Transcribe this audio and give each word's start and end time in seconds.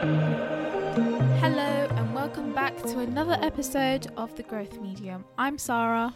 Hello, 0.00 1.86
and 1.90 2.14
welcome 2.14 2.54
back 2.54 2.74
to 2.84 3.00
another 3.00 3.36
episode 3.42 4.06
of 4.16 4.34
The 4.34 4.42
Growth 4.42 4.80
Medium. 4.80 5.26
I'm 5.36 5.58
Sara, 5.58 6.14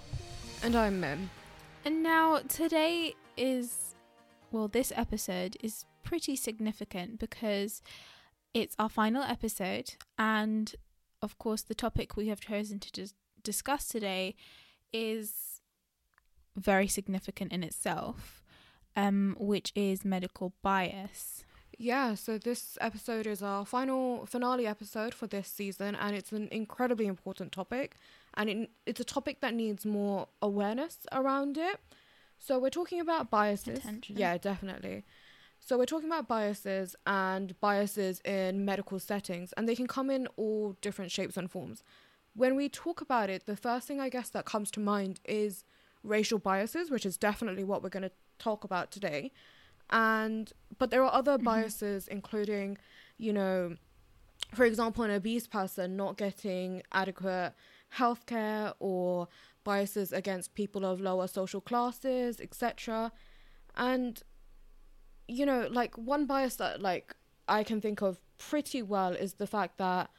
And 0.62 0.75
I'm 0.75 1.01
Mim. 1.01 1.29
and 1.85 2.03
now 2.03 2.39
today 2.49 3.15
is, 3.37 3.95
well, 4.51 4.69
this 4.69 4.91
episode 4.97 5.59
is 5.62 5.84
pretty 6.02 6.34
significant 6.34 7.19
because 7.19 7.83
it's 8.55 8.75
our 8.79 8.89
final 8.89 9.23
episode, 9.23 9.96
and 10.16 10.75
of 11.21 11.37
course, 11.37 11.61
the 11.61 11.75
topic 11.75 12.16
we 12.16 12.29
have 12.29 12.41
chosen 12.41 12.79
to 12.80 12.91
dis- 12.91 13.12
discuss 13.43 13.87
today 13.87 14.35
is 14.95 15.61
very 16.57 16.89
significant 16.89 17.53
in 17.53 17.62
itself, 17.62 18.43
um, 18.96 19.37
which 19.39 19.73
is 19.77 20.07
medical 20.07 20.55
bias. 20.62 21.44
Yeah, 21.79 22.14
so 22.14 22.38
this 22.38 22.78
episode 22.80 23.27
is 23.27 23.42
our 23.42 23.64
final 23.64 24.27
finale 24.27 24.66
episode 24.66 25.15
for 25.15 25.27
this 25.27 25.48
season, 25.48 25.95
and 25.95 26.15
it's 26.16 26.32
an 26.32 26.48
incredibly 26.51 27.06
important 27.06 27.52
topic, 27.52 27.96
and 28.34 28.51
it, 28.51 28.70
it's 28.87 29.01
a 29.01 29.05
topic 29.05 29.41
that 29.41 29.55
needs 29.55 29.84
more 29.84 30.29
awareness 30.41 30.98
around 31.12 31.59
it. 31.59 31.80
So 32.38 32.59
we're 32.59 32.70
talking 32.70 33.01
about 33.01 33.30
biases. 33.30 33.79
Attention. 33.79 34.16
Yeah, 34.18 34.37
definitely. 34.38 35.05
So 35.60 35.79
we're 35.79 35.87
talking 35.87 36.10
about 36.10 36.29
biases 36.29 36.95
and 37.06 37.59
biases 37.60 38.20
in 38.20 38.65
medical 38.65 38.98
settings, 38.98 39.52
and 39.54 39.68
they 39.68 39.74
can 39.74 39.87
come 39.87 40.10
in 40.10 40.27
all 40.37 40.77
different 40.80 41.10
shapes 41.10 41.37
and 41.37 41.51
forms. 41.51 41.82
When 42.34 42.56
we 42.56 42.68
talk 42.68 43.01
about 43.01 43.30
it, 43.30 43.46
the 43.46 43.56
first 43.56 43.87
thing 43.87 44.01
I 44.01 44.09
guess 44.09 44.29
that 44.30 44.45
comes 44.45 44.70
to 44.73 44.80
mind 44.80 45.20
is 45.24 45.65
racial 46.02 46.38
biases, 46.38 46.91
which 46.91 47.06
is 47.06 47.16
definitely 47.16 47.65
what 47.65 47.82
we're 47.82 47.88
going 47.88 48.02
to 48.02 48.12
talk 48.38 48.65
about 48.65 48.91
today. 48.91 49.32
And 49.91 50.52
but 50.79 50.91
there 50.91 51.02
are 51.05 51.12
other 51.12 51.38
Mhm. 51.38 51.45
biases, 51.45 52.09
including, 52.09 52.79
you 53.16 53.33
know, 53.33 53.77
for 54.52 54.65
example, 54.65 55.04
an 55.04 55.10
obese 55.10 55.46
person 55.46 55.96
not 55.96 56.16
getting 56.16 56.82
adequate 56.93 57.54
healthcare 57.96 58.74
or 58.80 59.29
biases 59.62 60.12
against 60.12 60.55
people 60.55 60.85
of 60.85 61.01
lower 61.01 61.27
social 61.27 61.60
classes, 61.60 62.40
etc. 62.40 63.12
And 63.77 64.22
you 65.27 65.47
know, 65.47 65.69
like 65.71 65.97
one 65.97 66.27
bias 66.27 66.56
that 66.56 66.82
like 66.82 67.15
I 67.49 67.62
can 67.65 67.81
think 67.81 68.03
of 68.03 68.21
pretty 68.38 68.82
well 68.82 69.12
is 69.12 69.34
the 69.34 69.47
fact 69.47 69.78
that 69.78 70.10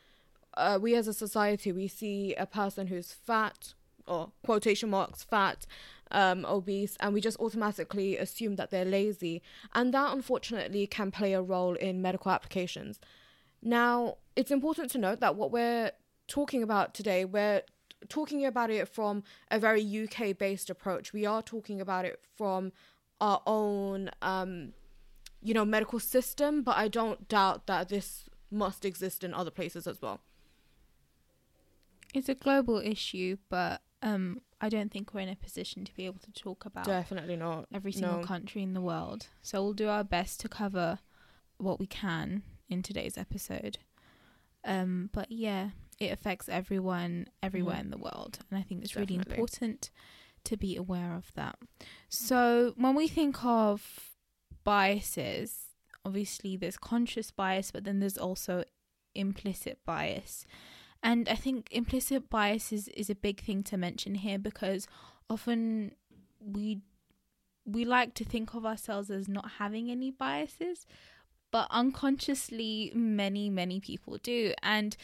uh, 0.55 0.79
we 0.81 0.95
as 0.95 1.07
a 1.07 1.13
society 1.13 1.71
we 1.71 1.87
see 1.87 2.33
a 2.35 2.45
person 2.45 2.87
who's 2.87 3.11
fat 3.11 3.73
or 4.07 4.31
quotation 4.43 4.89
marks 4.89 5.23
fat 5.23 5.65
um, 6.11 6.45
obese 6.45 6.95
and 6.99 7.13
we 7.13 7.21
just 7.21 7.39
automatically 7.39 8.17
assume 8.17 8.55
that 8.55 8.71
they're 8.71 8.85
lazy. 8.85 9.41
And 9.73 9.93
that 9.93 10.13
unfortunately 10.13 10.87
can 10.87 11.11
play 11.11 11.33
a 11.33 11.41
role 11.41 11.75
in 11.75 12.01
medical 12.01 12.31
applications. 12.31 12.99
Now 13.61 14.17
it's 14.35 14.51
important 14.51 14.91
to 14.91 14.97
note 14.97 15.19
that 15.19 15.35
what 15.35 15.51
we're 15.51 15.91
talking 16.27 16.63
about 16.63 16.93
today 16.93 17.23
we're 17.23 17.61
talking 18.09 18.45
about 18.45 18.69
it 18.69 18.87
from 18.87 19.23
a 19.51 19.59
very 19.59 19.83
uk 20.03 20.37
based 20.37 20.69
approach. 20.69 21.13
We 21.13 21.25
are 21.25 21.41
talking 21.41 21.81
about 21.81 22.05
it 22.05 22.19
from 22.35 22.71
our 23.21 23.41
own 23.45 24.11
um, 24.21 24.73
you 25.41 25.53
know 25.53 25.63
medical 25.63 25.99
system 25.99 26.63
but 26.63 26.75
i 26.75 26.87
don't 26.87 27.27
doubt 27.27 27.67
that 27.67 27.87
this 27.89 28.27
must 28.51 28.85
exist 28.85 29.23
in 29.23 29.33
other 29.33 29.51
places 29.51 29.85
as 29.87 30.01
well. 30.01 30.21
It's 32.13 32.29
a 32.29 32.35
global 32.35 32.79
issue, 32.79 33.37
but 33.49 33.81
um, 34.01 34.41
I 34.61 34.69
don't 34.69 34.91
think 34.91 35.13
we're 35.13 35.21
in 35.21 35.29
a 35.29 35.35
position 35.35 35.83
to 35.85 35.93
be 35.95 36.05
able 36.05 36.19
to 36.19 36.31
talk 36.31 36.65
about 36.65 36.85
definitely 36.85 37.35
not 37.35 37.67
every 37.73 37.91
single 37.91 38.19
no. 38.19 38.23
country 38.23 38.63
in 38.63 38.73
the 38.73 38.81
world. 38.81 39.27
So 39.41 39.61
we'll 39.63 39.73
do 39.73 39.89
our 39.89 40.03
best 40.03 40.39
to 40.41 40.49
cover 40.49 40.99
what 41.57 41.79
we 41.79 41.87
can 41.87 42.43
in 42.69 42.81
today's 42.81 43.17
episode. 43.17 43.79
Um, 44.63 45.09
but 45.13 45.31
yeah, 45.31 45.71
it 45.99 46.11
affects 46.11 46.49
everyone 46.49 47.27
everywhere 47.43 47.75
Mhm. 47.77 47.81
in 47.81 47.89
the 47.91 47.97
world, 47.97 48.39
and 48.49 48.57
I 48.57 48.63
think 48.63 48.83
it's 48.83 48.95
really 48.95 49.15
important 49.15 49.91
to 50.45 50.57
be 50.57 50.75
aware 50.75 51.13
of 51.15 51.31
that. 51.35 51.57
So 52.09 52.73
when 52.77 52.95
we 52.95 53.07
think 53.07 53.43
of 53.43 54.11
biases, 54.63 55.69
obviously 56.03 56.57
there's 56.57 56.77
conscious 56.77 57.31
bias, 57.31 57.71
but 57.71 57.83
then 57.83 57.99
there's 57.99 58.17
also 58.17 58.63
implicit 59.13 59.79
bias. 59.85 60.45
And 61.05 61.29
I 61.29 61.35
think 61.35 61.67
implicit 61.69 62.31
bias 62.31 62.73
is, 62.73 62.87
is 62.87 63.11
a 63.11 63.15
big 63.15 63.39
thing 63.39 63.61
to 63.65 63.77
mention 63.77 64.15
here 64.15 64.39
because 64.39 64.87
often 65.29 65.91
we 66.39 66.81
we 67.63 67.85
like 67.85 68.15
to 68.15 68.25
think 68.25 68.55
of 68.55 68.65
ourselves 68.65 69.11
as 69.11 69.27
not 69.27 69.51
having 69.59 69.91
any 69.91 70.09
biases, 70.09 70.85
but 71.51 71.67
unconsciously 71.69 72.91
many, 72.95 73.51
many 73.51 73.79
people 73.79 74.17
do. 74.17 74.53
And 74.63 74.97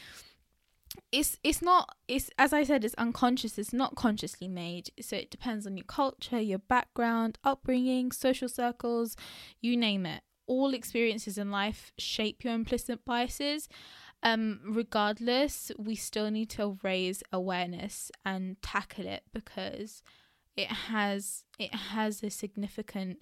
it's 1.12 1.38
it's 1.44 1.62
not 1.62 1.96
it's 2.08 2.32
as 2.40 2.52
I 2.52 2.64
said, 2.64 2.84
it's 2.84 2.96
unconscious, 2.96 3.60
it's 3.60 3.72
not 3.72 3.94
consciously 3.94 4.48
made. 4.48 4.90
So 5.00 5.18
it 5.18 5.30
depends 5.30 5.68
on 5.68 5.78
your 5.78 5.86
culture, 5.86 6.42
your 6.42 6.60
background, 6.60 7.38
upbringing, 7.44 8.12
social 8.12 8.50
circles, 8.50 9.16
you 9.62 9.78
name 9.78 10.08
it. 10.08 10.24
All 10.48 10.74
experiences 10.74 11.38
in 11.38 11.52
life 11.52 11.92
shape 12.00 12.44
your 12.44 12.54
implicit 12.54 13.06
biases 13.06 13.70
um 14.24 14.60
regardless 14.66 15.72
we 15.78 15.96
still 15.96 16.30
need 16.30 16.50
to 16.50 16.78
raise 16.84 17.24
awareness 17.32 18.12
and 18.26 18.62
tackle 18.62 19.08
it 19.08 19.24
because 19.34 20.04
it 20.56 20.68
has 20.68 21.44
it 21.60 21.74
has 21.74 22.24
a 22.24 22.30
significant 22.30 23.18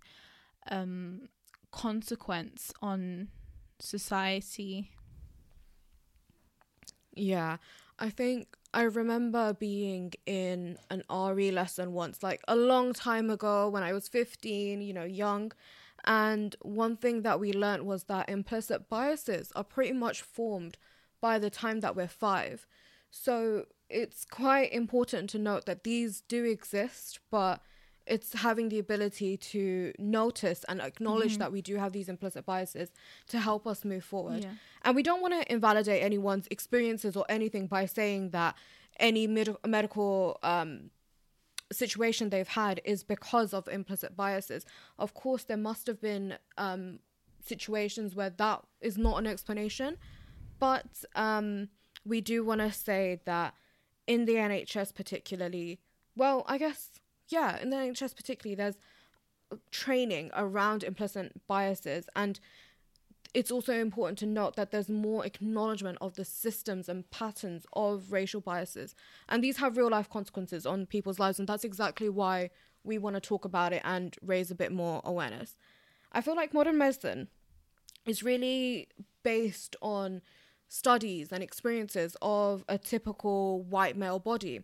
um 0.70 1.30
consequence 1.72 2.74
on 2.82 3.30
society 3.80 4.92
Yeah, 7.14 7.58
I 7.98 8.10
think 8.10 8.56
I 8.74 8.84
remember 8.84 9.54
being 9.54 10.14
in 10.26 10.78
an 10.90 11.04
RE 11.10 11.52
lesson 11.52 11.94
once, 11.94 12.24
like 12.24 12.42
a 12.48 12.56
long 12.56 12.94
time 12.94 13.30
ago 13.30 13.70
when 13.70 13.84
I 13.84 13.94
was 13.94 14.08
15, 14.08 14.82
you 14.82 14.94
know, 14.94 15.04
young. 15.04 15.52
And 16.06 16.56
one 16.62 16.96
thing 16.96 17.24
that 17.24 17.40
we 17.40 17.52
learnt 17.52 17.84
was 17.84 18.06
that 18.06 18.30
implicit 18.30 18.88
biases 18.88 19.52
are 19.56 19.64
pretty 19.66 19.92
much 19.94 20.22
formed 20.22 20.78
by 21.22 21.40
the 21.40 21.50
time 21.50 21.80
that 21.82 21.96
we're 21.96 22.08
five. 22.08 22.66
So 23.12 23.66
it's 23.90 24.26
quite 24.26 24.72
important 24.72 25.30
to 25.32 25.40
note 25.40 25.66
that 25.66 25.84
these 25.84 26.22
do 26.22 26.44
exist, 26.44 27.20
but 27.32 27.62
it's 28.06 28.34
having 28.34 28.70
the 28.70 28.80
ability 28.80 29.38
to 29.38 29.94
notice 30.00 30.64
and 30.68 30.82
acknowledge 30.82 31.36
Mhm. 31.36 31.40
that 31.40 31.52
we 31.52 31.62
do 31.62 31.76
have 31.76 31.92
these 31.94 32.10
implicit 32.10 32.46
biases 32.46 32.92
to 33.28 33.40
help 33.40 33.68
us 33.68 33.86
move 33.86 34.04
forward. 34.04 34.44
yeah 34.44 34.54
And 34.84 34.96
we 34.96 35.04
don't 35.04 35.22
want 35.22 35.34
to 35.36 35.52
invalidate 35.52 36.02
anyone's 36.02 36.48
experiences 36.50 37.16
or 37.16 37.26
anything 37.30 37.68
by 37.68 37.86
saying 37.86 38.30
that 38.32 38.56
any 38.98 39.28
med- 39.28 39.56
medical 39.66 40.40
um, 40.44 40.90
situation 41.72 42.30
they've 42.30 42.48
had 42.48 42.82
is 42.84 43.04
because 43.04 43.54
of 43.54 43.68
implicit 43.68 44.16
biases. 44.16 44.66
Of 44.98 45.14
course, 45.14 45.44
there 45.44 45.58
must 45.58 45.86
have 45.88 46.02
been 46.02 46.38
um, 46.58 47.00
situations 47.46 48.16
where 48.16 48.30
that 48.32 48.64
is 48.82 48.98
not 48.98 49.18
an 49.20 49.28
explanation, 49.28 49.98
but 50.60 51.04
um, 51.16 51.70
we 52.06 52.22
do 52.22 52.44
want 52.44 52.62
to 52.62 52.72
say 52.72 53.22
that 53.26 53.54
in 54.08 54.26
the 54.26 54.36
NHS, 54.36 54.94
particularly, 54.94 55.80
well, 56.16 56.44
I 56.48 56.58
guess, 56.58 57.00
yeah, 57.28 57.60
in 57.60 57.70
the 57.70 57.78
NHS, 57.78 58.16
particularly, 58.16 58.56
there's 58.56 58.78
training 59.72 60.30
around 60.36 60.84
implicit 60.84 61.32
biases 61.48 62.08
and 62.16 62.40
it's 63.34 63.52
also 63.52 63.74
important 63.74 64.18
to 64.20 64.26
note 64.26 64.56
that 64.56 64.72
there's 64.72 64.90
more 64.90 65.26
acknowledgement 65.26 65.98
of 66.02 66.16
the 66.16 66.26
systems 66.26 66.90
and 66.90 67.10
patterns 67.12 67.66
of 67.74 68.12
racial 68.12 68.42
biases. 68.42 68.96
And 69.28 69.44
these 69.44 69.58
have 69.58 69.78
real 69.78 69.90
life 69.90 70.10
consequences 70.10 70.66
on 70.66 70.88
people's 70.88 71.20
lives. 71.20 71.38
And 71.38 71.48
that's 71.48 71.64
exactly 71.64 72.10
why 72.10 72.50
we 72.84 72.98
want 72.98 73.16
to 73.16 73.20
talk 73.20 73.46
about 73.46 73.72
it 73.72 73.82
and 73.86 74.16
raise 74.24 74.50
a 74.50 74.56
bit 74.56 74.72
more 74.72 75.02
awareness. 75.04 75.56
I 76.12 76.22
feel 76.22 76.36
like 76.36 76.54
modern 76.54 76.78
medicine 76.78 77.28
is 78.06 78.24
really 78.24 78.88
based 79.22 79.76
on 79.82 80.22
studies 80.70 81.32
and 81.34 81.44
experiences 81.44 82.16
of 82.22 82.64
a 82.70 82.78
typical 82.78 83.64
white 83.64 83.98
male 83.98 84.20
body. 84.20 84.62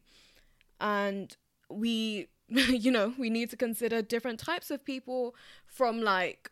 And 0.80 1.36
we, 1.70 2.28
you 2.48 2.92
know, 2.92 3.14
we 3.18 3.30
need 3.30 3.50
to 3.50 3.58
consider 3.58 4.02
different 4.02 4.40
types 4.40 4.72
of 4.72 4.86
people 4.86 5.36
from 5.66 6.02
like 6.02 6.52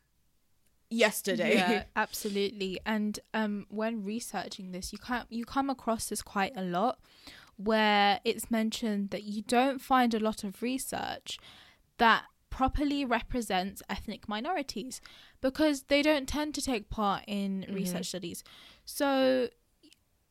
yesterday. 0.89 1.55
Yeah, 1.55 1.83
absolutely. 1.95 2.79
And 2.85 3.19
um, 3.33 3.65
when 3.69 4.03
researching 4.03 4.71
this, 4.71 4.91
you 4.91 4.99
can't 4.99 5.27
you 5.31 5.45
come 5.45 5.69
across 5.69 6.07
this 6.09 6.21
quite 6.21 6.53
a 6.55 6.63
lot, 6.63 6.99
where 7.55 8.19
it's 8.23 8.49
mentioned 8.51 9.11
that 9.11 9.23
you 9.23 9.41
don't 9.43 9.79
find 9.81 10.13
a 10.13 10.19
lot 10.19 10.43
of 10.43 10.61
research 10.61 11.37
that 11.97 12.23
properly 12.49 13.03
represents 13.03 13.81
ethnic 13.89 14.29
minorities 14.29 15.01
because 15.41 15.83
they 15.83 16.03
don't 16.03 16.27
tend 16.27 16.53
to 16.53 16.61
take 16.61 16.87
part 16.89 17.23
in 17.27 17.65
Mhm. 17.67 17.73
research 17.73 18.05
studies. 18.07 18.43
So, 18.85 19.49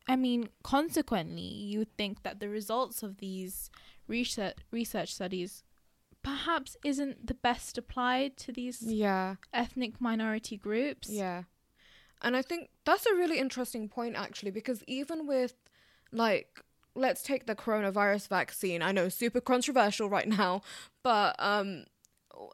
I 0.08 0.16
mean, 0.16 0.48
consequently, 0.62 1.42
you 1.42 1.80
would 1.80 1.96
think 1.96 2.22
that 2.22 2.40
the 2.40 2.48
results 2.48 3.02
of 3.02 3.18
these 3.18 3.70
research 4.08 4.56
research 4.70 5.14
studies 5.14 5.62
perhaps 6.22 6.76
isn't 6.84 7.26
the 7.26 7.34
best 7.34 7.76
applied 7.78 8.36
to 8.36 8.52
these 8.52 8.80
Yeah. 8.82 9.36
ethnic 9.52 10.00
minority 10.00 10.56
groups. 10.56 11.08
Yeah. 11.08 11.44
And 12.20 12.36
I 12.36 12.42
think 12.42 12.70
that's 12.84 13.06
a 13.06 13.14
really 13.14 13.38
interesting 13.38 13.88
point, 13.88 14.14
actually, 14.14 14.52
because 14.52 14.84
even 14.86 15.26
with, 15.26 15.54
like, 16.12 16.60
let's 16.94 17.22
take 17.24 17.46
the 17.46 17.56
coronavirus 17.56 18.28
vaccine. 18.28 18.82
I 18.82 18.92
know, 18.92 19.08
super 19.08 19.40
controversial 19.40 20.08
right 20.08 20.28
now, 20.28 20.62
but, 21.02 21.34
um, 21.40 21.86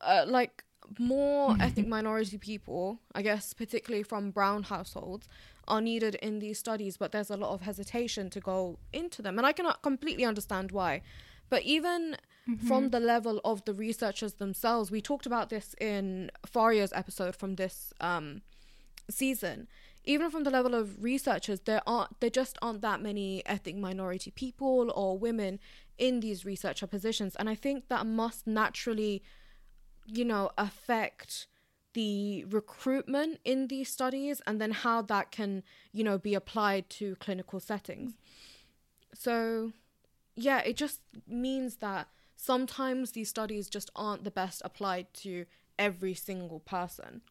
uh, 0.01 0.25
like, 0.27 0.65
more 0.99 1.55
ethnic 1.61 1.87
minority 1.87 2.39
people, 2.39 3.01
I 3.15 3.21
guess, 3.21 3.53
particularly 3.53 4.03
from 4.05 4.31
brown 4.31 4.63
households, 4.63 5.29
are 5.69 5.81
needed 5.81 6.15
in 6.17 6.39
these 6.41 6.59
studies, 6.59 6.97
but 6.97 7.13
there's 7.13 7.31
a 7.31 7.37
lot 7.37 7.53
of 7.53 7.61
hesitation 7.63 8.31
to 8.31 8.41
go 8.41 8.79
into 8.93 9.23
them. 9.23 9.39
And 9.39 9.47
I 9.47 9.53
cannot 9.53 9.83
completely 9.83 10.25
understand 10.25 10.73
why. 10.73 11.03
But 11.49 11.63
even 11.63 12.17
Mm-hmm. 12.49 12.67
from 12.67 12.89
the 12.89 13.01
level 13.01 13.43
of 13.45 13.63
the 13.67 13.75
researchers 13.75 14.35
themselves, 14.35 14.91
we 14.91 15.03
talked 15.03 15.27
about 15.27 15.51
this 15.51 15.75
in 15.79 16.31
Faria's 16.47 16.95
episode 16.95 17.37
from 17.37 17.57
this 17.57 17.93
um, 18.01 18.41
season. 19.11 19.69
Even 20.05 20.31
from 20.31 20.45
the 20.45 20.51
level 20.51 20.75
of 20.75 21.03
researchers, 21.03 21.61
there 21.61 21.83
aren't 21.87 22.19
there 22.21 22.31
just 22.31 22.57
aren't 22.63 22.81
that 22.81 23.03
many 23.03 23.43
ethnic 23.45 23.77
minority 23.77 24.31
people 24.31 24.91
or 24.97 25.19
women 25.19 25.59
in 25.99 26.21
these 26.21 26.47
researcher 26.47 26.87
positions, 26.87 27.37
and 27.37 27.51
I 27.51 27.55
think 27.55 27.89
that 27.89 28.07
must 28.07 28.47
naturally, 28.47 29.23
you 30.07 30.25
know, 30.25 30.51
affect 30.57 31.49
the 31.95 32.45
recruitment 32.45 33.41
in 33.45 33.69
these 33.69 33.89
studies 33.89 34.41
and 34.47 34.61
then 34.61 34.71
how 34.71 35.03
that 35.03 35.31
can 35.31 35.63
you 35.93 36.05
know 36.05 36.19
be 36.19 36.35
applied 36.35 36.89
to 36.91 37.17
clinical 37.17 37.61
settings. 37.61 38.15
So 39.15 39.73
yeah 40.37 40.61
it 40.61 40.77
just 40.77 41.01
means 41.27 41.77
that 41.77 42.09
sometimes 42.37 43.13
these 43.13 43.29
studies 43.29 43.69
just 43.69 43.91
aren't 43.97 44.25
the 44.25 44.31
best 44.31 44.63
applied 44.65 45.13
to 45.13 45.47
every 45.79 46.15
single 46.15 46.61
person. 46.61 47.23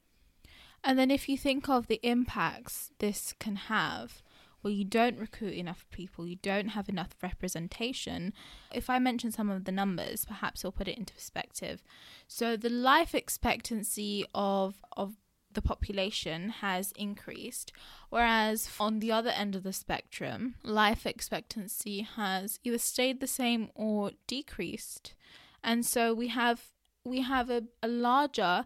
And 0.83 0.97
then 0.97 1.11
if 1.11 1.27
you 1.27 1.37
think 1.37 1.67
of 1.67 1.87
the 1.87 1.99
impacts 2.03 2.91
this 2.99 3.33
can 3.39 3.55
have, 3.55 4.21
where 4.61 4.73
you 4.73 4.85
don't 4.85 5.19
recruit 5.19 5.53
enough 5.53 5.85
people, 5.91 6.27
you 6.27 6.37
don't 6.41 6.69
have 6.69 6.89
enough 6.89 7.15
representation. 7.21 8.33
If 8.73 8.89
I 8.89 8.99
mention 8.99 9.31
some 9.31 9.49
of 9.49 9.65
the 9.65 9.71
numbers, 9.71 10.25
perhaps 10.25 10.63
I'll 10.63 10.71
put 10.71 10.87
it 10.87 10.97
into 10.97 11.13
perspective. 11.13 11.83
So 12.27 12.57
the 12.57 12.69
life 12.69 13.13
expectancy 13.15 14.25
of 14.33 14.75
of 14.95 15.15
the 15.53 15.61
population 15.61 16.49
has 16.49 16.91
increased, 16.95 17.71
whereas 18.09 18.69
on 18.79 18.99
the 18.99 19.11
other 19.11 19.31
end 19.31 19.55
of 19.55 19.63
the 19.63 19.73
spectrum, 19.73 20.55
life 20.63 21.05
expectancy 21.07 22.01
has 22.01 22.59
either 22.63 22.77
stayed 22.77 23.19
the 23.19 23.27
same 23.27 23.69
or 23.73 24.11
decreased. 24.27 25.15
And 25.63 25.85
so 25.85 26.13
we 26.13 26.27
have 26.27 26.71
we 27.03 27.21
have 27.21 27.49
a, 27.49 27.63
a 27.81 27.87
larger 27.87 28.65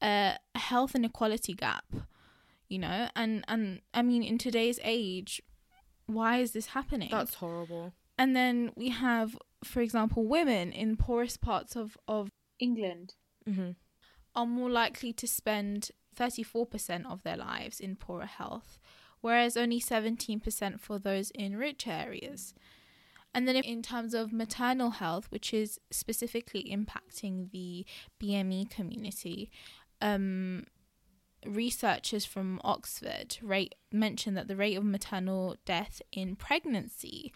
uh, 0.00 0.32
health 0.54 0.94
inequality 0.94 1.54
gap 1.54 1.84
you 2.72 2.78
know? 2.78 3.08
And 3.14 3.44
and 3.46 3.80
i 3.92 4.02
mean 4.02 4.22
in 4.22 4.38
today's 4.38 4.80
age 4.82 5.42
why 6.06 6.38
is 6.38 6.52
this 6.52 6.66
happening? 6.66 7.08
That's 7.10 7.34
horrible. 7.34 7.92
And 8.18 8.34
then 8.36 8.72
we 8.76 8.90
have 8.90 9.36
for 9.64 9.80
example 9.80 10.24
women 10.24 10.72
in 10.72 10.96
poorest 10.96 11.40
parts 11.40 11.76
of 11.76 11.96
of 12.08 12.30
england 12.58 13.14
mm-hmm. 13.48 13.70
are 14.34 14.46
more 14.46 14.70
likely 14.70 15.12
to 15.12 15.26
spend 15.26 15.90
34% 16.14 17.10
of 17.10 17.22
their 17.22 17.36
lives 17.36 17.80
in 17.80 17.96
poorer 17.96 18.26
health 18.26 18.78
whereas 19.22 19.56
only 19.56 19.80
17% 19.80 20.80
for 20.80 20.98
those 20.98 21.30
in 21.30 21.56
rich 21.56 21.86
areas. 21.86 22.54
And 23.32 23.46
then 23.46 23.56
in 23.56 23.80
terms 23.80 24.12
of 24.12 24.32
maternal 24.32 24.90
health 24.90 25.28
which 25.30 25.54
is 25.54 25.80
specifically 25.90 26.64
impacting 26.64 27.50
the 27.50 27.86
bme 28.20 28.68
community 28.68 29.50
um, 30.02 30.64
researchers 31.46 32.24
from 32.24 32.60
Oxford 32.64 33.38
rate 33.42 33.74
mentioned 33.90 34.36
that 34.36 34.48
the 34.48 34.56
rate 34.56 34.76
of 34.76 34.84
maternal 34.84 35.56
death 35.64 36.00
in 36.12 36.36
pregnancy 36.36 37.32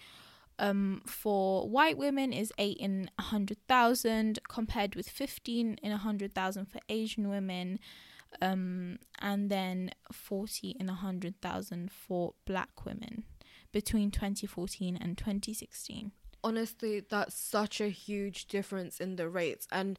um, 0.59 1.03
for 1.07 1.69
white 1.69 1.99
women 1.99 2.33
is 2.33 2.53
8 2.59 2.77
in 2.79 3.11
100,000 3.17 4.39
compared 4.49 4.95
with 4.95 5.09
15 5.09 5.79
in 5.83 5.91
100,000 5.91 6.67
for 6.67 6.81
Asian 6.89 7.29
women 7.29 7.79
um, 8.41 8.99
and 9.21 9.51
then 9.51 9.91
40 10.13 10.77
in 10.81 10.87
100,000 10.87 11.91
for 11.91 12.35
black 12.47 12.85
women 12.85 13.25
between 13.73 14.11
2014 14.11 14.97
and 14.97 15.19
2016. 15.19 16.13
honestly 16.43 17.01
that's 17.01 17.37
such 17.37 17.81
a 17.81 17.89
huge 17.89 18.47
difference 18.47 19.01
in 19.01 19.17
the 19.17 19.29
rates 19.29 19.67
and 19.71 19.99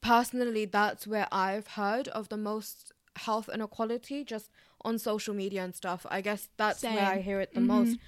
personally 0.00 0.64
that's 0.64 1.06
where 1.06 1.28
i've 1.30 1.68
heard 1.68 2.08
of 2.08 2.28
the 2.28 2.36
most 2.36 2.92
health 3.16 3.48
inequality 3.52 4.24
just 4.24 4.50
on 4.84 4.98
social 4.98 5.34
media 5.34 5.62
and 5.64 5.74
stuff. 5.74 6.04
I 6.10 6.20
guess 6.20 6.48
that's 6.56 6.82
where 6.82 7.06
i 7.06 7.20
hear 7.20 7.40
it 7.40 7.54
the 7.54 7.60
Mhm. 7.60 7.66
most 7.66 7.98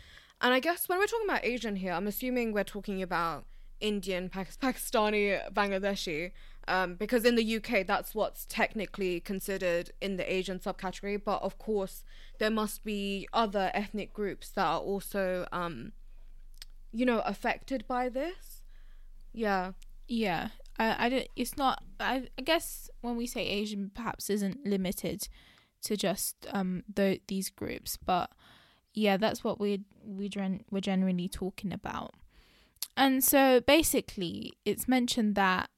and 0.41 0.53
i 0.53 0.61
guess 0.61 0.88
when 0.88 0.99
we're 0.99 1.06
talking 1.06 1.29
about 1.29 1.44
asian 1.44 1.76
here 1.76 1.93
i'm 1.93 2.06
assuming 2.06 2.53
we're 2.53 2.64
talking 2.64 3.00
about 3.03 3.47
indian 3.81 4.29
Pak- 4.35 4.58
pakistani 4.61 5.41
bangladeshi 5.53 6.32
um, 6.69 6.94
because 6.97 7.25
in 7.25 7.37
the 7.37 7.56
uk 7.56 7.87
that's 7.87 8.14
what's 8.14 8.44
technically 8.47 9.20
considered 9.20 9.91
in 10.00 10.17
the 10.17 10.31
asian 10.32 10.58
subcategory. 10.58 11.17
But 11.23 11.41
of 11.43 11.58
course 11.58 12.03
there 12.38 12.50
must 12.50 12.85
be 12.85 13.29
other 13.32 13.70
ethnic 13.73 14.12
groups 14.12 14.50
that 14.50 14.67
are 14.67 14.81
also 14.81 15.47
um, 15.53 15.93
you 16.93 17.06
know 17.06 17.20
affected 17.20 17.87
by 17.87 18.08
this. 18.08 18.62
Yeah. 19.32 19.73
Yeah, 20.08 20.49
I, 20.78 21.06
I 21.06 21.08
don't. 21.08 21.28
It's 21.37 21.56
not. 21.56 21.82
I, 22.00 22.28
I 22.38 22.43
guess 22.43 22.90
when 23.00 23.17
we 23.17 23.26
say 23.26 23.46
Asian, 23.46 23.90
perhaps 23.94 24.31
isn't 24.31 24.67
limited 24.67 25.28
to 25.82 25.96
just 25.96 26.46
um 26.52 26.82
the, 26.93 27.20
these 27.28 27.50
groups, 27.50 27.96
but 27.96 28.31
yeah, 28.94 29.17
that's 29.17 29.44
what 29.44 29.61
we 29.61 29.82
we 30.05 30.28
gen- 30.28 30.64
we're 30.70 30.81
generally 30.81 31.28
talking 31.28 31.73
about. 31.73 32.14
And 32.96 33.23
so 33.23 33.61
basically, 33.61 34.55
it's 34.64 34.88
mentioned 34.88 35.34
that 35.34 35.69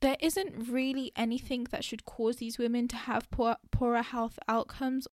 there 0.00 0.16
isn't 0.20 0.68
really 0.70 1.10
anything 1.16 1.66
that 1.70 1.84
should 1.84 2.04
cause 2.04 2.36
these 2.36 2.58
women 2.58 2.86
to 2.88 2.96
have 2.96 3.30
poor, 3.30 3.56
poorer 3.70 4.02
health 4.02 4.38
outcomes 4.46 5.08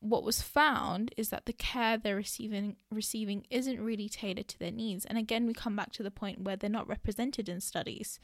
what 0.00 0.24
was 0.24 0.42
found 0.42 1.14
is 1.16 1.28
that 1.30 1.46
the 1.46 1.52
care 1.52 1.96
they're 1.96 2.16
receiving 2.16 2.76
receiving 2.90 3.46
isn't 3.50 3.80
really 3.80 4.08
tailored 4.08 4.48
to 4.48 4.58
their 4.58 4.70
needs. 4.70 5.04
And 5.04 5.18
again 5.18 5.46
we 5.46 5.54
come 5.54 5.76
back 5.76 5.92
to 5.92 6.02
the 6.02 6.10
point 6.10 6.42
where 6.42 6.56
they're 6.56 6.70
not 6.70 6.88
represented 6.88 7.48
in 7.48 7.60
studies. 7.60 8.18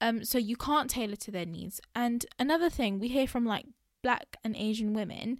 Um 0.00 0.24
so 0.24 0.38
you 0.38 0.56
can't 0.56 0.90
tailor 0.90 1.16
to 1.16 1.30
their 1.30 1.46
needs. 1.46 1.80
And 1.94 2.26
another 2.38 2.70
thing 2.70 2.98
we 2.98 3.08
hear 3.08 3.26
from 3.26 3.44
like 3.44 3.66
black 4.02 4.38
and 4.42 4.56
asian 4.56 4.94
women 4.94 5.38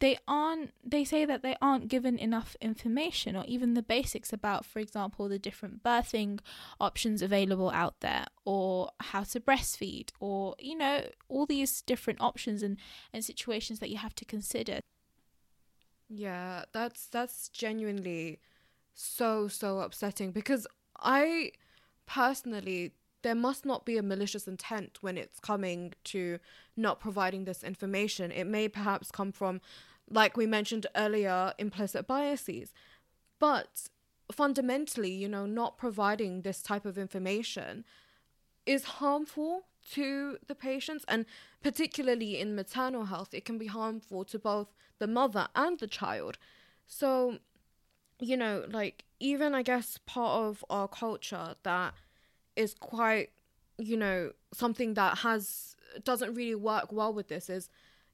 they 0.00 0.18
aren't 0.26 0.72
they 0.84 1.04
say 1.04 1.24
that 1.24 1.42
they 1.42 1.56
aren't 1.62 1.88
given 1.88 2.18
enough 2.18 2.56
information 2.60 3.36
or 3.36 3.44
even 3.46 3.74
the 3.74 3.82
basics 3.82 4.32
about 4.32 4.64
for 4.66 4.80
example 4.80 5.28
the 5.28 5.38
different 5.38 5.82
birthing 5.82 6.40
options 6.80 7.22
available 7.22 7.70
out 7.70 8.00
there 8.00 8.26
or 8.44 8.90
how 9.00 9.22
to 9.22 9.38
breastfeed 9.38 10.10
or 10.18 10.56
you 10.58 10.76
know 10.76 11.06
all 11.28 11.46
these 11.46 11.82
different 11.82 12.20
options 12.20 12.62
and 12.62 12.76
and 13.12 13.24
situations 13.24 13.78
that 13.78 13.90
you 13.90 13.96
have 13.96 14.14
to 14.14 14.24
consider. 14.24 14.80
Yeah 16.08 16.64
that's 16.72 17.06
that's 17.06 17.48
genuinely 17.48 18.40
so 18.94 19.46
so 19.46 19.80
upsetting 19.80 20.32
because 20.32 20.66
i 21.00 21.50
personally 22.06 22.92
there 23.26 23.34
must 23.34 23.66
not 23.66 23.84
be 23.84 23.96
a 23.96 24.02
malicious 24.04 24.46
intent 24.46 24.98
when 25.00 25.18
it's 25.18 25.40
coming 25.40 25.92
to 26.04 26.38
not 26.76 27.00
providing 27.00 27.44
this 27.44 27.64
information. 27.64 28.30
It 28.30 28.44
may 28.44 28.68
perhaps 28.68 29.10
come 29.10 29.32
from 29.32 29.60
like 30.08 30.36
we 30.36 30.46
mentioned 30.46 30.86
earlier 30.94 31.52
implicit 31.58 32.06
biases. 32.06 32.72
But 33.40 33.88
fundamentally 34.30 35.10
you 35.10 35.28
know 35.28 35.44
not 35.44 35.76
providing 35.76 36.42
this 36.42 36.62
type 36.62 36.86
of 36.86 36.96
information 36.96 37.84
is 38.64 38.84
harmful 39.00 39.62
to 39.92 40.38
the 40.46 40.54
patients 40.54 41.04
and 41.08 41.26
particularly 41.62 42.38
in 42.38 42.54
maternal 42.54 43.06
health 43.06 43.34
it 43.34 43.44
can 43.44 43.58
be 43.58 43.66
harmful 43.66 44.24
to 44.24 44.38
both 44.38 44.68
the 45.00 45.08
mother 45.08 45.48
and 45.56 45.80
the 45.80 45.88
child. 45.88 46.38
So 46.86 47.40
you 48.20 48.36
know 48.36 48.64
like 48.70 49.04
even 49.20 49.54
i 49.54 49.62
guess 49.62 49.98
part 50.06 50.40
of 50.40 50.64
our 50.70 50.88
culture 50.88 51.54
that 51.64 51.92
is 52.56 52.74
quite 52.74 53.30
you 53.78 53.96
know 53.96 54.32
something 54.52 54.94
that 54.94 55.18
has 55.18 55.76
doesn't 56.04 56.34
really 56.34 56.54
work 56.54 56.92
well 56.92 57.12
with 57.12 57.28
this 57.28 57.48
is 57.50 57.68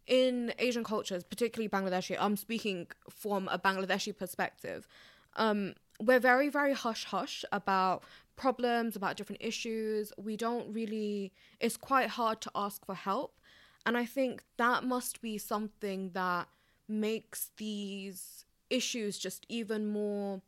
in 0.07 0.53
asian 0.59 0.83
cultures 0.83 1.23
particularly 1.23 1.69
bangladeshi 1.69 2.17
i'm 2.19 2.37
speaking 2.37 2.87
from 3.09 3.49
a 3.49 3.59
bangladeshi 3.59 4.17
perspective 4.17 4.89
um 5.37 5.75
we're 6.01 6.19
very 6.19 6.49
very 6.49 6.75
hush 6.75 7.05
hush 7.05 7.45
about 7.53 8.03
problems 8.37 8.97
about 8.97 9.17
different 9.17 9.43
issues. 9.43 10.13
We 10.17 10.37
don't 10.37 10.73
really 10.73 11.33
it's 11.61 11.77
quite 11.77 12.09
hard 12.09 12.41
to 12.43 12.51
ask 12.55 12.85
for 12.85 12.95
help. 12.95 13.39
And 13.85 13.97
i 13.97 14.05
think 14.05 14.45
that 14.59 14.85
must 14.85 15.21
be 15.23 15.39
something 15.39 16.11
that 16.15 16.49
makes 16.89 17.51
these 17.57 18.45
issues 18.71 19.19
just 19.19 19.45
even 19.49 19.87
more 19.89 20.43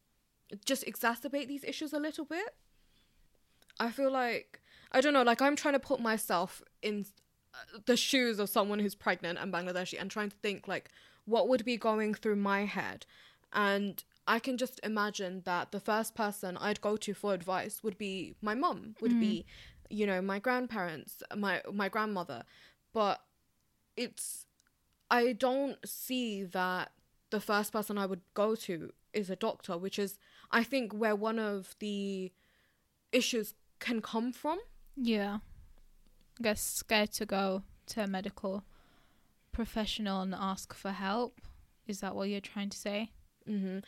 just 0.64 0.86
exacerbate 0.86 1.48
these 1.48 1.64
issues 1.64 1.92
a 1.92 1.98
little 1.98 2.24
bit 2.24 2.50
I 3.80 3.90
feel 3.90 4.12
like 4.12 4.60
I 4.92 5.00
don't 5.00 5.12
know, 5.12 5.22
like 5.22 5.42
I'm 5.42 5.56
trying 5.56 5.74
to 5.74 5.80
put 5.80 6.00
myself 6.00 6.62
in 6.82 7.06
uh, 7.52 7.78
the 7.86 7.96
shoes 7.96 8.38
of 8.38 8.48
someone 8.48 8.78
who's 8.78 8.94
pregnant 8.94 9.38
and 9.40 9.52
Bangladeshi 9.52 10.00
and 10.00 10.10
trying 10.10 10.30
to 10.30 10.36
think 10.36 10.68
like 10.68 10.90
what 11.24 11.48
would 11.48 11.64
be 11.64 11.76
going 11.76 12.14
through 12.14 12.36
my 12.36 12.64
head 12.64 13.06
and 13.54 14.02
I 14.26 14.38
can 14.38 14.56
just 14.56 14.80
imagine 14.82 15.42
that 15.44 15.70
the 15.70 15.80
first 15.80 16.14
person 16.14 16.56
I'd 16.56 16.80
go 16.80 16.96
to 16.96 17.14
for 17.14 17.34
advice 17.34 17.82
would 17.82 17.98
be 17.98 18.34
my 18.40 18.54
mum, 18.54 18.96
would 19.00 19.20
be, 19.20 19.44
you 19.90 20.06
know, 20.06 20.20
my 20.22 20.38
grandparents, 20.38 21.22
my 21.36 21.62
my 21.72 21.88
grandmother. 21.88 22.44
But 22.92 23.20
it's 23.96 24.46
I 25.10 25.32
don't 25.32 25.76
see 25.86 26.42
that 26.42 26.92
the 27.30 27.40
first 27.40 27.72
person 27.72 27.98
I 27.98 28.06
would 28.06 28.22
go 28.32 28.54
to 28.56 28.92
is 29.12 29.28
a 29.30 29.36
doctor, 29.36 29.76
which 29.76 29.98
is 29.98 30.18
I 30.50 30.64
think 30.64 30.92
where 30.92 31.14
one 31.14 31.38
of 31.38 31.76
the 31.78 32.32
issues 33.12 33.54
can 33.78 34.00
come 34.00 34.32
from. 34.32 34.58
Yeah. 34.96 35.38
I 36.38 36.42
guess 36.42 36.60
scared 36.60 37.12
to 37.12 37.26
go 37.26 37.62
to 37.86 38.02
a 38.02 38.06
medical 38.06 38.64
professional 39.52 40.22
and 40.22 40.34
ask 40.34 40.74
for 40.74 40.90
help. 40.90 41.40
Is 41.86 42.00
that 42.00 42.14
what 42.14 42.28
you're 42.28 42.40
trying 42.40 42.70
to 42.70 42.78
say? 42.78 43.10
hmm 43.46 43.78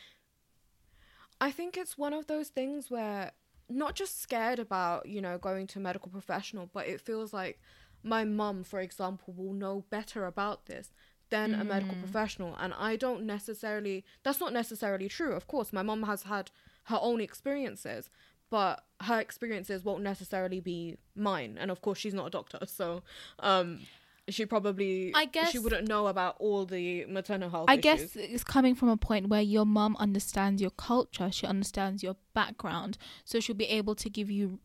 I 1.40 1.50
think 1.50 1.76
it's 1.76 1.98
one 1.98 2.14
of 2.14 2.26
those 2.26 2.48
things 2.48 2.90
where 2.90 3.32
not 3.68 3.94
just 3.94 4.20
scared 4.20 4.58
about, 4.58 5.06
you 5.06 5.20
know, 5.20 5.38
going 5.38 5.66
to 5.68 5.78
a 5.78 5.82
medical 5.82 6.10
professional, 6.10 6.70
but 6.72 6.86
it 6.86 7.00
feels 7.00 7.32
like 7.32 7.60
my 8.02 8.24
mum, 8.24 8.64
for 8.64 8.80
example, 8.80 9.34
will 9.36 9.52
know 9.52 9.84
better 9.90 10.24
about 10.26 10.66
this 10.66 10.92
than 11.28 11.54
a 11.54 11.64
medical 11.64 11.96
Mm. 11.96 12.00
professional. 12.00 12.54
And 12.58 12.72
I 12.74 12.96
don't 12.96 13.24
necessarily, 13.26 14.04
that's 14.22 14.40
not 14.40 14.52
necessarily 14.52 15.08
true. 15.08 15.32
Of 15.34 15.46
course, 15.46 15.72
my 15.72 15.82
mum 15.82 16.04
has 16.04 16.22
had 16.22 16.50
her 16.84 16.98
own 17.02 17.20
experiences, 17.20 18.10
but 18.50 18.84
her 19.02 19.20
experiences 19.20 19.84
won't 19.84 20.02
necessarily 20.02 20.60
be 20.60 20.96
mine. 21.14 21.56
And 21.60 21.70
of 21.70 21.80
course, 21.80 21.98
she's 21.98 22.14
not 22.14 22.26
a 22.26 22.30
doctor. 22.30 22.60
So, 22.66 23.02
um, 23.40 23.80
she 24.28 24.44
probably, 24.46 25.12
I 25.14 25.26
guess- 25.26 25.52
she 25.52 25.58
wouldn't 25.58 25.86
know 25.88 26.06
about 26.08 26.36
all 26.40 26.64
the 26.66 27.04
maternal 27.06 27.48
health 27.50 27.66
I 27.68 27.74
issues. 27.74 27.82
guess 27.82 28.16
it's 28.16 28.44
coming 28.44 28.74
from 28.74 28.88
a 28.88 28.96
point 28.96 29.28
where 29.28 29.40
your 29.42 29.64
mum 29.64 29.96
understands 29.98 30.60
your 30.60 30.72
culture, 30.72 31.30
she 31.30 31.46
understands 31.46 32.02
your 32.02 32.16
background, 32.34 32.98
so 33.24 33.38
she'll 33.38 33.54
be 33.54 33.66
able 33.66 33.94
to 33.94 34.10
give 34.10 34.30
you, 34.30 34.58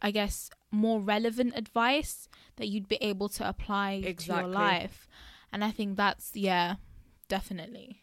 I 0.00 0.10
guess, 0.10 0.50
more 0.70 1.00
relevant 1.00 1.54
advice 1.56 2.28
that 2.56 2.68
you'd 2.68 2.88
be 2.88 2.96
able 3.02 3.28
to 3.30 3.46
apply 3.48 4.00
to 4.16 4.24
your 4.24 4.46
life. 4.46 5.08
And 5.52 5.62
I 5.62 5.70
think 5.72 5.96
that's, 5.96 6.34
yeah, 6.34 6.76
definitely. 7.28 8.00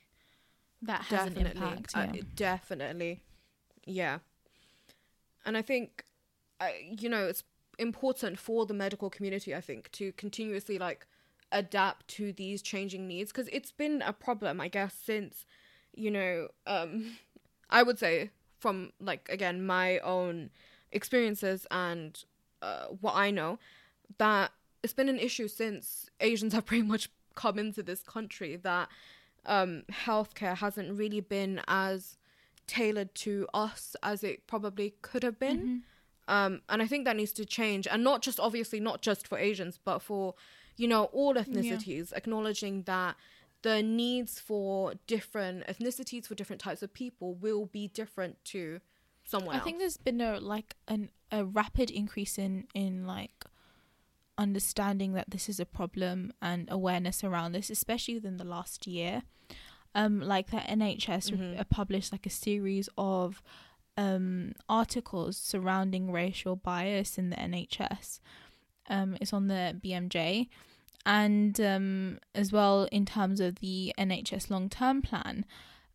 That 0.82 1.01
has 1.03 1.27
an 1.27 1.38
impact. 1.38 1.96
Uh, 1.96 2.08
definitely. 2.36 3.22
Yeah. 3.86 4.20
And 5.46 5.58
I 5.58 5.62
think, 5.62 6.06
you 6.82 7.10
know, 7.10 7.28
it's 7.28 7.44
important 7.80 8.40
for 8.40 8.66
the 8.66 8.74
medical 8.74 9.10
community, 9.10 9.54
I 9.56 9.62
think, 9.62 9.92
to 9.94 10.12
continuously 10.14 10.78
like 10.78 11.08
adapt 11.52 12.08
to 12.10 12.34
these 12.34 12.62
changing 12.62 13.08
needs 13.08 13.32
because 13.32 13.50
it's 13.52 13.72
been 13.72 14.02
a 14.02 14.14
problem, 14.14 14.60
I 14.60 14.68
guess, 14.68 14.94
since, 14.94 15.46
you 15.94 16.12
know, 16.12 16.48
um, 16.68 17.18
I 17.70 17.84
would 17.84 18.00
say 18.00 18.32
from 18.60 18.92
like, 19.00 19.28
again, 19.30 19.66
my 19.66 20.00
own 20.00 20.50
experiences 20.92 21.66
and 21.72 22.24
uh, 22.62 22.86
what 23.02 23.16
I 23.16 23.32
know, 23.32 23.60
that 24.18 24.52
it's 24.84 24.94
been 24.94 25.10
an 25.10 25.20
issue 25.20 25.48
since 25.48 26.10
Asians 26.20 26.54
have 26.54 26.66
pretty 26.68 26.84
much 26.84 27.10
come 27.36 27.58
into 27.58 27.82
this 27.84 28.04
country 28.04 28.56
that 28.58 28.90
um, 29.46 29.84
healthcare 29.92 30.56
hasn't 30.56 30.98
really 30.98 31.20
been 31.20 31.62
as 31.68 32.18
tailored 32.67 33.13
to 33.15 33.48
us 33.53 33.96
as 34.03 34.24
it 34.24 34.48
probably 34.48 34.96
could 35.01 35.24
have 35.24 35.39
been. 35.39 35.60
Mm-hmm. 35.60 35.77
Um, 36.34 36.62
and 36.70 36.82
I 36.82 36.88
think 36.88 37.05
that 37.05 37.17
needs 37.17 37.34
to 37.34 37.46
change. 37.46 37.88
And 37.88 38.03
not 38.03 38.22
just, 38.22 38.39
obviously, 38.39 38.79
not 38.79 39.01
just 39.01 39.27
for 39.27 39.38
Asians, 39.38 39.79
but 39.84 40.00
for, 40.00 40.36
you 40.77 40.88
know, 40.88 41.05
all 41.05 41.36
ethnicities, 41.36 42.13
acknowledging 42.13 42.84
that 42.84 43.15
the 43.62 43.84
needs 43.84 44.39
for 44.39 44.93
different 45.08 45.65
ethnicities, 45.67 46.27
for 46.27 46.36
different 46.36 46.62
types 46.62 46.82
of 46.82 46.93
people, 46.93 47.34
will 47.36 47.65
be 47.65 47.88
different 47.88 48.43
to 48.46 48.79
someone 49.25 49.55
I 49.55 49.58
else. 49.58 49.63
think 49.65 49.79
there's 49.79 49.98
been 49.98 50.22
a 50.22 50.39
like 50.39 50.75
an 50.88 51.10
a 51.32 51.46
rapid 51.46 51.89
increase 51.89 52.38
in 52.38 52.67
in 52.74 53.08
like 53.08 53.46
understanding 54.38 55.13
that 55.13 55.29
this 55.29 55.48
is 55.48 55.60
a 55.60 55.65
problem 55.65 56.34
and 56.41 56.67
awareness 56.72 57.24
around 57.24 57.53
this, 57.53 57.70
especially 57.70 58.15
within 58.15 58.38
the 58.38 58.43
last 58.43 58.88
year. 58.88 59.24
Um, 59.96 60.20
like 60.22 60.50
the 60.52 60.58
NHS 60.58 61.32
re- 61.32 61.38
Mhm. 61.38 61.60
uh, 61.60 61.64
published 61.66 62.12
like 62.12 62.26
a 62.26 62.30
series 62.32 62.90
of 62.98 63.42
um 63.96 64.54
articles 64.68 65.38
surrounding 65.38 66.12
racial 66.12 66.56
bias 66.56 67.18
in 67.18 67.30
the 67.30 67.36
NHS. 67.40 68.20
Um, 68.90 69.18
it's 69.22 69.34
on 69.34 69.48
the 69.48 69.80
BMJ, 69.80 70.50
and 71.06 71.60
um, 71.62 72.20
as 72.34 72.52
well 72.52 72.86
in 72.92 73.06
terms 73.06 73.40
of 73.40 73.56
the 73.60 73.94
NHS 73.98 74.50
long 74.50 74.68
term 74.70 75.02
plan 75.02 75.46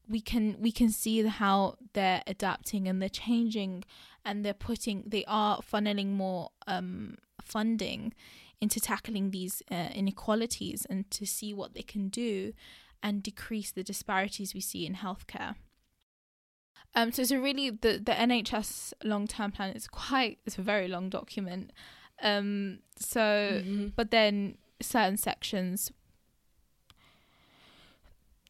we 0.09 0.21
can 0.23 0.57
we 0.61 0.73
can 0.73 0.89
see 0.91 1.23
how 1.27 1.77
they're 1.93 2.23
adapting 2.27 2.89
and 2.89 3.03
they're 3.03 3.11
changing 3.11 3.85
and 4.25 4.43
they're 4.45 4.55
putting 4.55 5.03
they 5.07 5.23
are 5.27 5.59
funneling 5.61 6.13
more 6.13 6.51
um 6.67 7.17
funding 7.43 8.15
into 8.61 8.81
tackling 8.81 9.31
these 9.33 9.63
uh, 9.71 9.89
inequalities 9.95 10.87
and 10.89 11.11
to 11.11 11.27
see 11.27 11.53
what 11.53 11.75
they 11.75 11.83
can 11.83 12.09
do 12.09 12.53
and 13.03 13.23
decrease 13.23 13.71
the 13.73 13.83
disparities 13.83 14.55
we 14.55 14.61
see 14.61 14.85
in 14.87 14.95
healthcare 14.97 15.55
um 16.95 17.13
so 17.13 17.23
it's 17.23 17.31
a 17.31 17.39
really 17.41 17.71
the 17.71 17.93
the 17.99 18.13
NHS 18.13 18.93
long 19.05 19.27
term 19.27 19.53
plan 19.53 19.75
is 19.75 19.87
quite 19.87 20.39
it's 20.47 20.59
a 20.59 20.63
very 20.63 20.89
long 20.89 21.09
document 21.11 21.73
um 22.23 22.79
so 22.97 23.21
Mhm. 23.65 23.93
but 23.95 24.11
then 24.11 24.57
certain 24.81 25.17
sections 25.17 25.93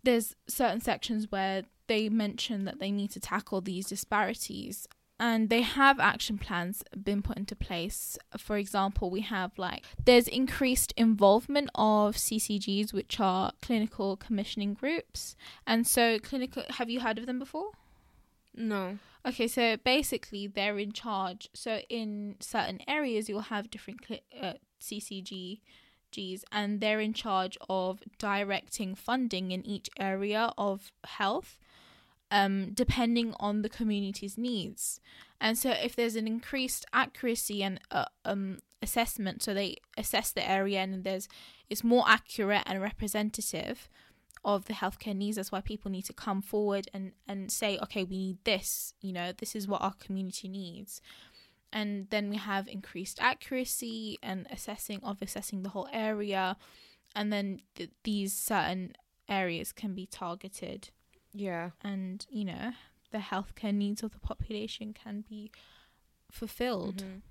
there's 0.05 0.35
certain 0.49 0.81
sections 0.81 1.31
where 1.31 1.64
they 1.87 2.09
mention 2.09 2.64
that 2.64 2.78
they 2.78 2.90
need 2.90 3.11
to 3.11 3.21
tackle 3.21 3.61
these 3.61 3.88
disparities 3.88 4.87
and 5.20 5.48
they 5.50 5.62
have 5.62 5.98
action 5.98 6.38
plans 6.38 6.82
been 7.02 7.22
put 7.22 7.37
into 7.37 7.56
place 7.56 8.16
for 8.37 8.56
example 8.56 9.10
we 9.10 9.20
have 9.22 9.50
like 9.58 9.84
there's 10.04 10.28
increased 10.28 10.92
involvement 10.96 11.68
of 11.75 12.14
ccgs 12.16 12.92
which 12.92 13.18
are 13.18 13.52
clinical 13.60 14.16
commissioning 14.16 14.75
groups 14.75 15.34
and 15.66 15.87
so 15.87 16.18
clinical 16.18 16.62
have 16.70 16.88
you 16.88 17.00
heard 17.00 17.18
of 17.18 17.26
them 17.26 17.38
before 17.38 17.70
No. 18.54 18.98
Okay, 19.26 19.46
so 19.48 19.76
basically 19.76 20.46
they're 20.46 20.78
in 20.78 20.92
charge. 20.92 21.48
So 21.54 21.80
in 21.88 22.37
certain 22.40 22.80
areas, 22.88 23.28
you'll 23.28 23.50
have 23.52 23.70
different 23.70 24.04
cli- 24.04 24.22
uh, 24.40 24.54
CCGs, 24.80 26.42
and 26.50 26.80
they're 26.80 27.00
in 27.00 27.12
charge 27.12 27.58
of 27.68 28.00
directing 28.18 28.94
funding 28.94 29.50
in 29.52 29.64
each 29.66 29.90
area 29.98 30.52
of 30.56 30.92
health, 31.04 31.58
um, 32.30 32.70
depending 32.75 33.35
on 33.40 33.62
the 33.62 33.68
community's 33.68 34.37
needs. 34.37 35.00
And 35.40 35.56
so 35.56 35.70
if 35.70 35.94
there's 35.97 36.16
an 36.16 36.26
increased 36.26 36.85
accuracy 36.92 37.62
and 37.62 37.80
uh, 37.90 38.06
um 38.25 38.58
assessment, 38.82 39.42
so 39.42 39.54
they 39.54 39.76
assess 39.97 40.30
the 40.32 40.49
area 40.49 40.80
and 40.80 41.04
there's 41.04 41.28
it's 41.68 41.85
more 41.85 42.04
accurate 42.06 42.62
and 42.66 42.80
representative 42.80 43.88
of 44.44 44.66
the 44.66 44.75
healthcare 44.75 45.16
needs. 45.16 45.37
That's 45.37 45.52
why 45.52 45.61
people 45.61 45.90
need 45.90 46.04
to 46.06 46.12
come 46.12 46.40
forward 46.42 46.88
and, 46.94 47.12
and 47.26 47.50
say, 47.50 47.78
okay, 47.82 48.04
we 48.04 48.16
need 48.16 48.38
this, 48.44 48.94
you 49.00 49.12
know, 49.12 49.32
this 49.37 49.54
is 49.54 49.68
what 49.68 49.82
our 49.82 49.94
community 49.94 50.49
needs. 50.49 51.00
And 51.73 52.08
then 52.11 52.30
we 52.30 52.37
have 52.37 52.66
increased 52.66 53.20
accuracy 53.20 54.18
and 54.23 54.47
assessing 54.50 55.00
of 55.02 55.20
assessing 55.20 55.62
the 55.62 55.70
whole 55.70 55.88
area. 55.92 56.56
And 57.14 57.32
then 57.32 57.61
th- 57.75 57.90
these 58.04 58.32
certain 58.32 58.94
areas 59.28 59.73
can 59.73 59.94
be 59.94 60.06
targeted 60.06 60.90
Yeah. 61.32 61.70
and, 61.82 62.26
you 62.30 62.44
know, 62.44 62.73
the 63.11 63.18
healthcare 63.18 63.75
needs 63.75 64.02
of 64.02 64.12
the 64.12 64.18
population 64.18 64.92
can 64.94 65.25
be 65.28 65.50
fulfilled. 66.30 67.02
Mhm. 67.04 67.23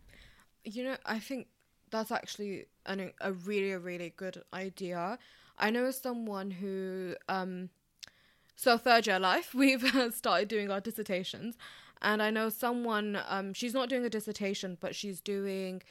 You 0.64 0.84
know, 0.84 0.98
I 1.06 1.20
think 1.20 1.48
that's 1.90 2.12
actually 2.12 2.66
an, 2.86 3.12
a 3.22 3.32
really, 3.34 3.74
really 3.76 4.10
good 4.16 4.44
idea. 4.54 5.18
I 5.58 5.70
know 5.72 5.92
someone 5.92 6.52
who, 6.52 7.16
um, 7.30 7.70
so 8.56 8.78
third 8.78 9.08
year 9.08 9.20
life, 9.20 9.54
we've 9.56 9.86
started 10.14 10.48
doing 10.48 10.70
our 10.72 10.82
dissertations, 10.82 11.58
and 12.02 12.22
I 12.22 12.30
know 12.30 12.50
someone, 12.50 13.20
um, 13.28 13.54
she's 13.54 13.74
not 13.74 13.90
doing 13.90 14.06
a 14.06 14.10
dissertation, 14.10 14.78
but 14.80 14.96
she's 14.96 15.22
doing, 15.22 15.82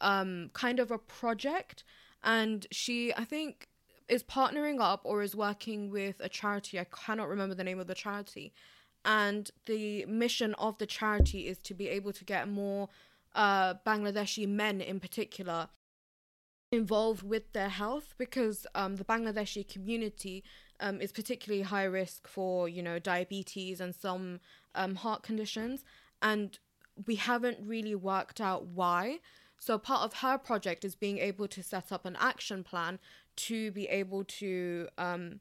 um, 0.00 0.50
kind 0.54 0.80
of 0.80 0.90
a 0.90 0.98
project, 0.98 1.84
and 2.24 2.66
she, 2.70 3.12
I 3.14 3.24
think, 3.24 3.68
is 4.08 4.22
partnering 4.22 4.80
up 4.80 5.00
or 5.04 5.22
is 5.22 5.34
working 5.34 5.90
with 5.90 6.16
a 6.20 6.28
charity. 6.28 6.78
I 6.78 6.84
cannot 6.84 7.28
remember 7.28 7.54
the 7.54 7.64
name 7.64 7.80
of 7.80 7.86
the 7.86 7.94
charity, 7.94 8.52
and 9.04 9.50
the 9.66 10.04
mission 10.06 10.54
of 10.54 10.78
the 10.78 10.86
charity 10.86 11.48
is 11.48 11.58
to 11.58 11.74
be 11.74 11.88
able 11.88 12.12
to 12.12 12.24
get 12.24 12.48
more 12.48 12.88
uh, 13.34 13.74
Bangladeshi 13.86 14.48
men 14.48 14.80
in 14.80 15.00
particular 15.00 15.68
involved 16.70 17.22
with 17.22 17.52
their 17.52 17.68
health 17.68 18.14
because 18.16 18.66
um, 18.74 18.96
the 18.96 19.04
Bangladeshi 19.04 19.66
community 19.68 20.42
um, 20.80 21.00
is 21.00 21.12
particularly 21.12 21.62
high 21.62 21.84
risk 21.84 22.26
for 22.26 22.68
you 22.68 22.82
know 22.82 22.98
diabetes 22.98 23.80
and 23.80 23.94
some 23.94 24.40
um, 24.74 24.96
heart 24.96 25.22
conditions 25.22 25.84
and 26.22 26.58
we 27.06 27.16
haven't 27.16 27.58
really 27.62 27.94
worked 27.94 28.40
out 28.40 28.66
why. 28.66 29.18
So 29.58 29.78
part 29.78 30.02
of 30.02 30.20
her 30.20 30.38
project 30.38 30.84
is 30.84 30.94
being 30.94 31.18
able 31.18 31.46
to 31.48 31.62
set 31.62 31.92
up 31.92 32.04
an 32.04 32.16
action 32.18 32.64
plan 32.64 32.98
to 33.36 33.70
be 33.72 33.86
able 33.86 34.24
to 34.24 34.88
um, 34.98 35.40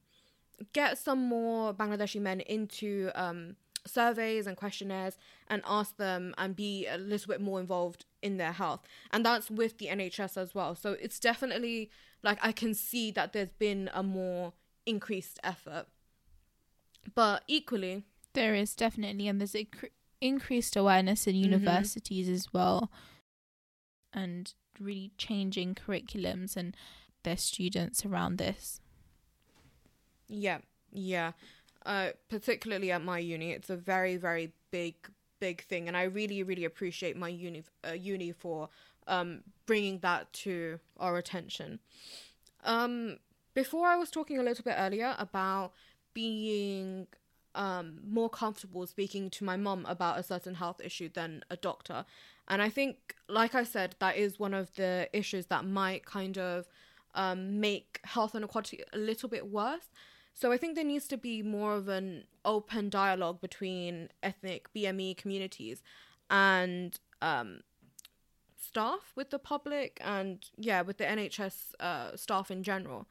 get 0.73 0.97
some 0.97 1.27
more 1.27 1.73
Bangladeshi 1.73 2.21
men 2.21 2.39
into 2.41 3.11
um, 3.15 3.55
surveys 3.85 4.47
and 4.47 4.55
questionnaires 4.55 5.17
and 5.47 5.61
ask 5.65 5.97
them 5.97 6.33
and 6.37 6.55
be 6.55 6.87
a 6.87 6.97
little 6.97 7.27
bit 7.27 7.41
more 7.41 7.59
involved 7.59 8.05
in 8.21 8.37
their 8.37 8.51
health. 8.51 8.81
And 9.11 9.25
that's 9.25 9.49
with 9.49 9.77
the 9.77 9.87
NHS 9.87 10.37
as 10.37 10.53
well. 10.53 10.75
So 10.75 10.93
it's 10.93 11.19
definitely 11.19 11.89
like 12.23 12.37
I 12.41 12.51
can 12.51 12.73
see 12.73 13.11
that 13.11 13.33
there's 13.33 13.51
been 13.51 13.89
a 13.93 14.03
more 14.03 14.53
increased 14.85 15.39
effort. 15.43 15.85
But 17.15 17.43
equally, 17.47 18.03
there 18.33 18.53
is 18.53 18.75
definitely, 18.75 19.27
and 19.27 19.41
there's 19.41 19.53
inc- 19.53 19.89
increased 20.21 20.75
awareness 20.75 21.25
in 21.27 21.35
Mm-hmm. 21.35 21.45
universities 21.45 22.29
as 22.29 22.53
well, 22.53 22.91
and 24.13 24.53
really 24.79 25.11
changing 25.17 25.75
curriculums 25.75 26.55
and 26.55 26.75
their 27.23 27.37
students 27.37 28.05
around 28.05 28.37
this. 28.37 28.81
Yeah, 30.27 30.59
yeah. 30.91 31.33
Uh, 31.85 32.09
particularly 32.29 32.91
at 32.91 33.03
my 33.03 33.17
uni, 33.17 33.51
it's 33.51 33.69
a 33.69 33.75
very, 33.75 34.15
very 34.15 34.53
big, 34.69 34.95
big 35.39 35.63
thing, 35.65 35.87
and 35.87 35.97
I 35.97 36.03
really, 36.03 36.43
really 36.43 36.65
appreciate 36.65 37.17
my 37.17 37.27
uni, 37.27 37.63
uh, 37.87 37.93
uni 37.93 38.31
for 38.31 38.69
um 39.07 39.41
bringing 39.65 39.97
that 39.99 40.31
to 40.31 40.79
our 40.99 41.17
attention. 41.17 41.79
Um, 42.63 43.17
before 43.55 43.87
I 43.87 43.95
was 43.95 44.11
talking 44.11 44.37
a 44.37 44.43
little 44.43 44.63
bit 44.63 44.75
earlier 44.77 45.15
about 45.17 45.73
being 46.13 47.07
um 47.55 47.99
more 48.07 48.29
comfortable 48.29 48.85
speaking 48.85 49.29
to 49.31 49.43
my 49.43 49.57
mum 49.57 49.85
about 49.89 50.19
a 50.19 50.23
certain 50.23 50.55
health 50.55 50.79
issue 50.83 51.09
than 51.11 51.43
a 51.49 51.57
doctor, 51.57 52.05
and 52.47 52.61
I 52.61 52.69
think, 52.69 53.15
like 53.27 53.55
I 53.55 53.63
said, 53.63 53.95
that 53.99 54.17
is 54.17 54.37
one 54.39 54.53
of 54.53 54.71
the 54.75 55.09
issues 55.13 55.47
that 55.47 55.65
might 55.65 56.05
kind 56.05 56.37
of 56.37 56.67
um 57.15 57.59
make 57.59 57.99
health 58.03 58.35
inequality 58.35 58.83
a 58.93 58.97
little 58.97 59.29
bit 59.29 59.49
worse. 59.49 59.89
So 60.33 60.51
I 60.51 60.57
think 60.57 60.75
there 60.75 60.85
needs 60.85 61.07
to 61.09 61.17
be 61.17 61.43
more 61.43 61.75
of 61.75 61.87
an 61.87 62.23
open 62.45 62.89
dialogue 62.89 63.41
between 63.41 64.09
ethnic 64.23 64.73
BME 64.73 65.17
communities 65.17 65.83
and 66.29 66.97
um, 67.21 67.61
staff 68.57 69.11
with 69.15 69.29
the 69.29 69.39
public 69.39 69.99
and 70.01 70.45
yeah, 70.57 70.81
with 70.81 70.97
the 70.97 71.03
NHS 71.03 71.75
uh, 71.79 72.15
staff 72.15 72.49
in 72.49 72.63
general. 72.63 73.07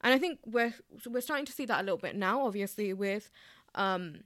And 0.00 0.12
I 0.12 0.18
think 0.18 0.40
we're 0.44 0.74
we're 1.06 1.20
starting 1.20 1.46
to 1.46 1.52
see 1.52 1.66
that 1.66 1.80
a 1.80 1.84
little 1.84 1.98
bit 1.98 2.16
now, 2.16 2.44
obviously 2.44 2.92
with 2.92 3.30
um, 3.74 4.24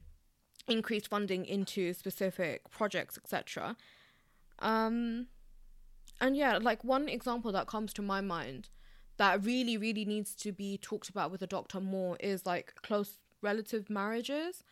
increased 0.69 1.09
funding 1.09 1.45
into 1.45 1.93
specific 1.93 2.71
projects, 2.71 3.19
etc. 3.19 3.77
Um, 4.61 5.27
and 6.21 6.37
yeah, 6.37 6.59
like 6.59 6.83
one 6.85 7.09
example 7.09 7.53
that 7.53 7.67
comes 7.67 7.93
to 7.95 8.03
my 8.03 8.21
mind 8.21 8.69
that 9.17 9.45
really 9.45 9.77
really 9.77 10.05
needs 10.05 10.35
to 10.35 10.53
be 10.53 10.79
talked 10.79 11.09
about 11.09 11.31
with 11.31 11.43
a 11.43 11.47
doctor 11.47 11.81
more 11.81 12.17
is 12.21 12.47
like 12.47 12.75
close 12.83 13.19
relative 13.43 13.89
marriages. 13.91 14.63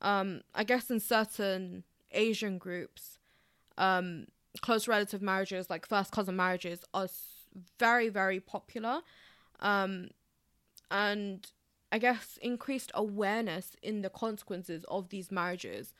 Um 0.00 0.42
i 0.54 0.64
guess 0.64 0.90
in 0.90 1.00
certain 1.00 1.84
asian 2.12 2.58
groups 2.58 3.18
um 3.78 4.26
close 4.60 4.86
relative 4.88 5.20
marriages 5.22 5.68
like 5.68 5.86
first 5.86 6.12
cousin 6.12 6.36
marriages 6.36 6.80
are 6.94 7.08
very 7.78 8.08
very 8.08 8.40
popular. 8.40 9.00
Um 9.60 10.10
and 10.90 11.50
i 11.90 11.98
guess 11.98 12.38
increased 12.42 12.92
awareness 12.94 13.76
in 13.82 14.02
the 14.02 14.10
consequences 14.10 14.84
of 14.88 15.08
these 15.08 15.30
marriages 15.32 15.94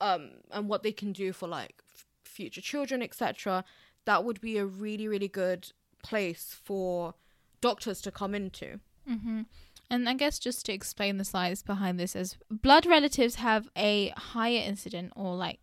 um 0.00 0.30
and 0.50 0.68
what 0.68 0.82
they 0.82 0.92
can 0.92 1.12
do 1.12 1.32
for 1.32 1.46
like 1.46 1.82
f- 1.94 2.04
future 2.24 2.60
children 2.60 3.02
etc 3.02 3.64
that 4.04 4.24
would 4.24 4.40
be 4.40 4.58
a 4.58 4.66
really 4.66 5.06
really 5.06 5.28
good 5.28 5.72
place 6.02 6.56
for 6.62 7.14
doctors 7.60 8.00
to 8.02 8.10
come 8.10 8.34
into. 8.34 8.80
Mm-hmm. 9.08 9.42
And 9.90 10.08
I 10.08 10.14
guess 10.14 10.38
just 10.38 10.64
to 10.66 10.72
explain 10.72 11.18
the 11.18 11.24
science 11.24 11.62
behind 11.62 12.00
this, 12.00 12.16
as 12.16 12.36
blood 12.50 12.86
relatives 12.86 13.36
have 13.36 13.68
a 13.76 14.12
higher 14.16 14.62
incident, 14.64 15.12
or 15.16 15.36
like 15.36 15.60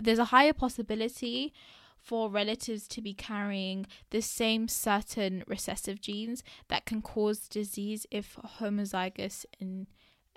there's 0.00 0.18
a 0.18 0.26
higher 0.26 0.52
possibility 0.52 1.52
for 1.98 2.30
relatives 2.30 2.86
to 2.86 3.00
be 3.00 3.14
carrying 3.14 3.86
the 4.10 4.20
same 4.20 4.68
certain 4.68 5.42
recessive 5.46 6.00
genes 6.00 6.44
that 6.68 6.84
can 6.84 7.00
cause 7.00 7.48
disease 7.48 8.06
if 8.10 8.36
homozygous 8.60 9.46
in 9.58 9.86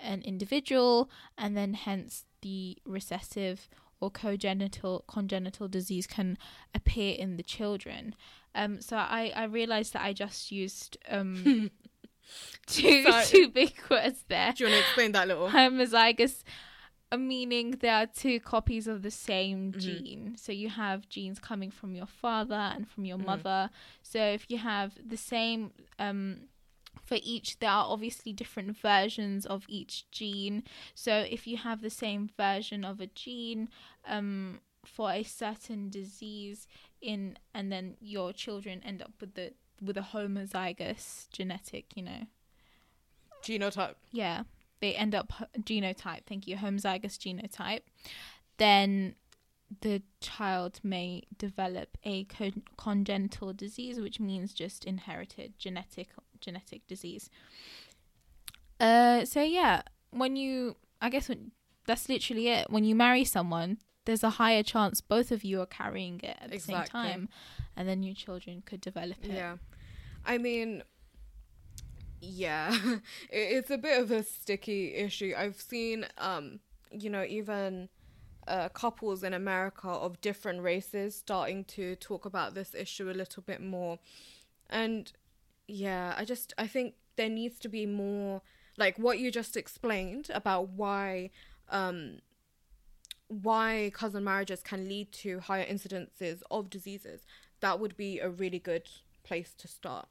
an 0.00 0.22
individual, 0.22 1.10
and 1.36 1.56
then 1.56 1.74
hence 1.74 2.24
the 2.40 2.78
recessive 2.84 3.68
or 4.00 4.10
congenital 4.10 5.04
congenital 5.08 5.68
disease 5.68 6.06
can 6.06 6.38
appear 6.74 7.14
in 7.16 7.36
the 7.36 7.42
children. 7.42 8.14
Um, 8.54 8.80
so 8.80 8.96
I 8.96 9.32
I 9.34 9.44
realized 9.44 9.92
that 9.94 10.02
I 10.02 10.12
just 10.12 10.50
used 10.52 10.96
um 11.08 11.70
two 12.66 13.02
Sorry. 13.02 13.24
two 13.26 13.48
big 13.48 13.74
words 13.90 14.24
there. 14.28 14.52
Do 14.52 14.64
you 14.64 14.70
want 14.70 14.74
to 14.82 14.86
explain 14.86 15.12
that 15.12 15.28
little? 15.28 15.48
Homozygous, 15.50 16.42
uh, 17.10 17.16
meaning 17.16 17.72
there 17.72 17.94
are 17.94 18.06
two 18.06 18.40
copies 18.40 18.86
of 18.86 19.02
the 19.02 19.10
same 19.10 19.72
Mhm. 19.72 19.78
gene. 19.80 20.34
So 20.36 20.52
you 20.52 20.68
have 20.68 21.08
genes 21.08 21.38
coming 21.38 21.70
from 21.70 21.94
your 21.94 22.06
father 22.06 22.54
and 22.74 22.88
from 22.88 23.04
your 23.04 23.18
Mhm. 23.18 23.24
mother. 23.24 23.70
So 24.02 24.20
if 24.22 24.44
you 24.48 24.58
have 24.58 24.92
the 25.06 25.16
same 25.16 25.72
um 25.98 26.48
for 27.04 27.18
each 27.22 27.58
there 27.58 27.70
are 27.70 27.86
obviously 27.88 28.32
different 28.32 28.76
versions 28.76 29.46
of 29.46 29.64
each 29.68 30.10
gene. 30.10 30.62
So 30.94 31.26
if 31.28 31.46
you 31.46 31.56
have 31.58 31.80
the 31.80 31.90
same 31.90 32.30
version 32.36 32.84
of 32.84 33.00
a 33.00 33.06
gene 33.06 33.68
um 34.06 34.60
for 34.84 35.10
a 35.10 35.22
certain 35.22 35.90
disease 35.90 36.66
in 37.00 37.36
and 37.54 37.70
then 37.70 37.96
your 38.00 38.32
children 38.32 38.80
end 38.84 39.02
up 39.02 39.12
with 39.20 39.34
the 39.34 39.52
with 39.80 39.96
a 39.96 40.08
homozygous 40.12 41.28
genetic 41.30 41.96
you 41.96 42.02
know. 42.02 42.22
Genotype. 43.42 43.94
yeah 44.12 44.42
they 44.80 44.94
end 44.94 45.14
up 45.14 45.32
genotype. 45.60 46.22
Thank 46.26 46.46
you 46.46 46.56
homozygous 46.56 47.18
genotype. 47.18 47.82
Then 48.58 49.14
the 49.80 50.02
child 50.20 50.80
may 50.82 51.24
develop 51.36 51.98
a 52.02 52.24
con- 52.24 52.62
congenital 52.76 53.52
disease 53.52 54.00
which 54.00 54.18
means 54.18 54.54
just 54.54 54.84
inherited 54.84 55.58
genetic 55.58 56.08
genetic 56.40 56.86
disease 56.86 57.30
uh 58.80 59.24
so 59.24 59.42
yeah 59.42 59.82
when 60.10 60.36
you 60.36 60.76
i 61.00 61.08
guess 61.08 61.28
when, 61.28 61.50
that's 61.86 62.08
literally 62.08 62.48
it 62.48 62.70
when 62.70 62.84
you 62.84 62.94
marry 62.94 63.24
someone 63.24 63.78
there's 64.04 64.22
a 64.22 64.30
higher 64.30 64.62
chance 64.62 65.00
both 65.00 65.30
of 65.30 65.44
you 65.44 65.60
are 65.60 65.66
carrying 65.66 66.20
it 66.22 66.36
at 66.40 66.50
the 66.50 66.58
same 66.58 66.84
time 66.84 67.28
and 67.76 67.88
then 67.88 68.02
your 68.02 68.14
children 68.14 68.62
could 68.64 68.80
develop 68.80 69.16
it 69.22 69.30
Yeah. 69.30 69.56
I 70.24 70.36
mean, 70.36 70.82
yeah, 72.20 72.76
it's 73.30 73.70
a 73.70 73.78
bit 73.78 74.00
of 74.00 74.10
a 74.10 74.22
sticky 74.22 74.94
issue. 74.94 75.32
I've 75.36 75.60
seen, 75.60 76.06
um, 76.18 76.60
you 76.90 77.08
know, 77.08 77.24
even 77.24 77.88
uh, 78.46 78.68
couples 78.68 79.22
in 79.22 79.32
America 79.32 79.88
of 79.88 80.20
different 80.20 80.62
races 80.62 81.14
starting 81.14 81.64
to 81.64 81.96
talk 81.96 82.24
about 82.24 82.54
this 82.54 82.74
issue 82.74 83.10
a 83.10 83.12
little 83.12 83.42
bit 83.42 83.62
more. 83.62 83.98
And 84.68 85.10
yeah, 85.68 86.14
I 86.18 86.24
just, 86.24 86.54
I 86.58 86.68
think 86.68 86.94
there 87.16 87.30
needs 87.30 87.60
to 87.60 87.68
be 87.68 87.86
more, 87.86 88.42
like 88.78 88.98
what 88.98 89.20
you 89.20 89.30
just 89.32 89.56
explained 89.56 90.30
about 90.34 90.70
why, 90.70 91.30
um, 91.70 92.20
why 93.28 93.90
cousin 93.94 94.24
marriages 94.24 94.62
can 94.62 94.88
lead 94.88 95.12
to 95.12 95.40
higher 95.40 95.66
incidences 95.66 96.42
of 96.50 96.70
diseases. 96.70 97.26
That 97.60 97.80
would 97.80 97.96
be 97.96 98.20
a 98.20 98.30
really 98.30 98.58
good 98.58 98.88
place 99.24 99.54
to 99.58 99.68
start. 99.68 100.08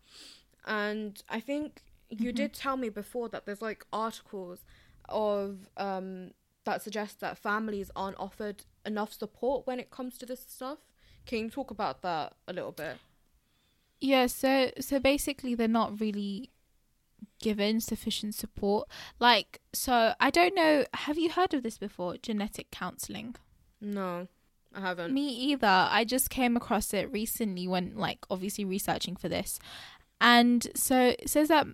And 0.66 1.22
I 1.30 1.40
think 1.42 1.82
you 2.10 2.32
Mhm. 2.32 2.36
did 2.36 2.54
tell 2.54 2.78
me 2.78 2.90
before 2.90 3.30
that 3.30 3.46
there's 3.46 3.62
like 3.62 3.86
articles 3.92 4.66
of 5.10 5.70
um 5.78 6.32
that 6.66 6.82
suggest 6.82 7.22
that 7.22 7.38
families 7.38 7.92
aren't 7.96 8.20
offered 8.20 8.66
enough 8.86 9.14
support 9.14 9.66
when 9.68 9.80
it 9.80 9.92
comes 9.92 10.18
to 10.20 10.26
this 10.26 10.42
stuff. 10.48 10.80
Can 11.26 11.40
you 11.40 11.50
talk 11.50 11.72
about 11.72 12.02
that 12.04 12.36
a 12.48 12.54
little 12.54 12.74
bit? 12.74 13.00
Yeah, 14.00 14.28
so 14.28 14.72
so 14.80 15.00
basically 15.00 15.56
they're 15.56 15.68
not 15.68 16.00
really 16.00 16.52
given 17.40 17.80
sufficient 17.82 18.36
support. 18.36 18.88
Like 19.20 19.60
so 19.74 20.14
I 20.20 20.30
don't 20.30 20.56
know, 20.56 20.86
have 20.94 21.18
you 21.18 21.32
heard 21.32 21.54
of 21.54 21.64
this 21.64 21.78
before? 21.78 22.18
Genetic 22.18 22.70
counseling. 22.72 23.36
No, 23.82 24.28
I 24.74 24.82
haven't. 24.82 25.14
Me 25.14 25.28
either. 25.28 25.88
I 25.90 26.04
just 26.04 26.30
came 26.30 26.56
across 26.58 26.94
it 26.94 27.12
recently 27.12 27.68
when 27.68 27.96
like 27.96 28.20
obviously 28.30 28.66
researching 28.66 29.16
for 29.16 29.30
this. 29.30 29.60
And 30.22 30.68
so 30.76 31.10
it 31.20 31.30
says 31.30 31.48
that 31.50 31.68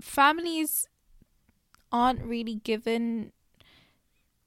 families 0.00 0.88
aren't 1.92 2.22
really 2.22 2.56
given 2.56 3.32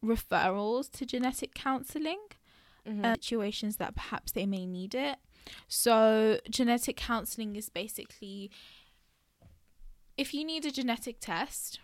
referrals 0.04 0.92
to 0.92 1.06
genetic 1.06 1.54
counseling 1.54 2.20
Mhm. 2.86 3.06
uh, 3.06 3.16
situations 3.16 3.78
that 3.78 3.96
perhaps 3.96 4.32
they 4.32 4.46
may 4.46 4.66
need 4.66 4.94
it. 4.96 5.18
So, 5.68 6.40
genetic 6.50 6.98
counseling 6.98 7.56
is 7.56 7.70
basically 7.70 8.52
if 10.18 10.34
you 10.34 10.44
need 10.44 10.66
a 10.66 10.72
genetic 10.72 11.20
test 11.20 11.80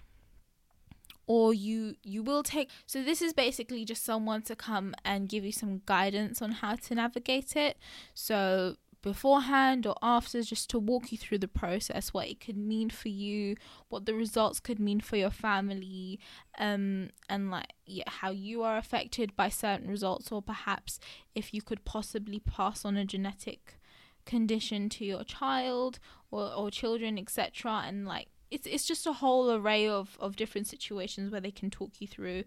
or 1.26 1.54
you 1.54 1.96
you 2.04 2.22
will 2.22 2.44
take 2.44 2.70
so 2.86 3.02
this 3.02 3.22
is 3.22 3.32
basically 3.32 3.86
just 3.86 4.04
someone 4.04 4.42
to 4.42 4.56
come 4.56 4.94
and 5.06 5.30
give 5.30 5.46
you 5.46 5.52
some 5.52 5.82
guidance 5.86 6.42
on 6.42 6.52
how 6.52 6.76
to 6.76 6.96
navigate 6.96 7.56
it. 7.56 7.78
So 8.14 8.76
beforehand 9.04 9.86
or 9.86 9.96
after 10.02 10.42
just 10.42 10.70
to 10.70 10.80
walk 10.80 11.12
you 11.12 11.18
through 11.18 11.38
the 11.38 11.48
process 11.48 12.14
what 12.14 12.28
it 12.28 12.40
could 12.40 12.58
mean 12.58 12.90
for 12.90 13.10
you 13.10 13.56
what 13.90 14.06
the 14.06 14.14
results 14.16 14.60
could 14.60 14.80
mean 14.80 15.00
for 15.00 15.18
your 15.18 15.30
family 15.30 16.20
um 16.58 17.10
and 17.30 17.52
like 17.52 17.74
yeah, 17.86 18.04
how 18.08 18.32
you 18.32 18.64
are 18.64 18.78
affected 18.78 19.36
by 19.36 19.50
certain 19.50 19.90
results 19.90 20.32
or 20.32 20.42
perhaps 20.42 21.00
if 21.36 21.54
you 21.54 21.62
could 21.62 21.84
possibly 21.86 22.40
pass 22.40 22.86
on 22.86 22.98
a 22.98 23.06
genetic 23.06 23.76
condition 24.26 24.88
to 24.88 25.04
your 25.04 25.24
child 25.26 26.00
or, 26.32 26.52
or 26.54 26.72
children 26.72 27.20
etc 27.20 27.84
and 27.86 28.08
like 28.08 28.30
it's 28.50 28.66
it's 28.66 28.86
just 28.86 29.06
a 29.06 29.14
whole 29.14 29.52
array 29.52 29.88
of 29.88 30.18
of 30.20 30.38
different 30.38 30.66
situations 30.66 31.30
where 31.30 31.42
they 31.42 31.52
can 31.52 31.70
talk 31.70 31.92
you 32.00 32.08
through 32.08 32.44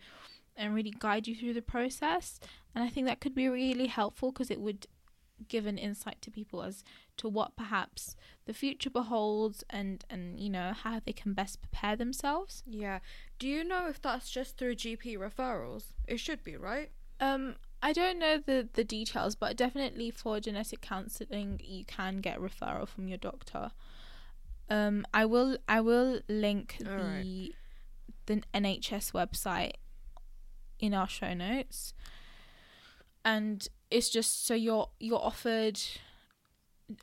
and 0.57 0.75
really 0.75 0.95
guide 0.99 1.27
you 1.27 1.35
through 1.35 1.53
the 1.53 1.61
process. 1.61 2.41
And 2.75 2.83
i 2.83 2.89
think 2.89 3.07
that 3.07 3.21
could 3.21 3.35
be 3.35 3.49
really 3.49 3.89
helpful 3.89 4.33
because 4.33 4.51
it 4.51 4.61
would 4.61 4.87
give 5.49 5.67
an 5.67 5.79
insight 5.79 6.21
to 6.23 6.31
people 6.31 6.63
as 6.63 6.83
to 7.17 7.29
what 7.29 7.57
perhaps 7.57 8.17
the 8.47 8.55
future 8.55 8.91
beholds 8.91 9.65
and 9.71 10.05
and 10.09 10.41
you 10.41 10.49
know 10.49 10.73
how 10.73 11.01
they 11.05 11.13
can 11.13 11.35
best 11.35 11.61
prepare 11.61 11.97
themselves 11.97 12.63
Yeah. 12.67 13.01
Do 13.39 13.47
you 13.49 13.65
know 13.65 13.87
if 13.89 14.01
that's 14.01 14.31
just 14.31 14.57
through 14.57 14.77
GP 14.77 15.19
referrals? 15.19 15.93
It 16.07 16.19
should 16.21 16.43
be, 16.43 16.57
right? 16.57 16.91
um 17.19 17.55
i 17.83 17.95
don't 17.95 18.19
know 18.19 18.37
the 18.37 18.69
the 18.75 18.85
details 18.85 19.35
but 19.35 19.57
definitely 19.57 20.11
for 20.11 20.39
genetic 20.39 20.83
counseling 20.83 21.59
you 21.65 21.83
can 21.85 22.19
get 22.19 22.39
referral 22.39 22.87
from 22.87 23.09
your 23.09 23.17
doctor 23.17 23.71
um 24.69 25.03
i 25.15 25.25
will 25.25 25.57
i 25.67 25.81
will 25.81 26.21
link 26.29 26.77
the 26.79 26.91
Alright. 26.91 27.55
the 28.27 28.43
nhs 28.53 29.13
website 29.13 29.73
in 30.79 30.93
our 30.93 31.09
show 31.09 31.33
notes 31.33 31.95
and 33.25 33.69
it's 33.91 34.09
just 34.09 34.47
so 34.47 34.55
you're 34.55 34.89
you're 34.99 35.23
offered 35.23 35.81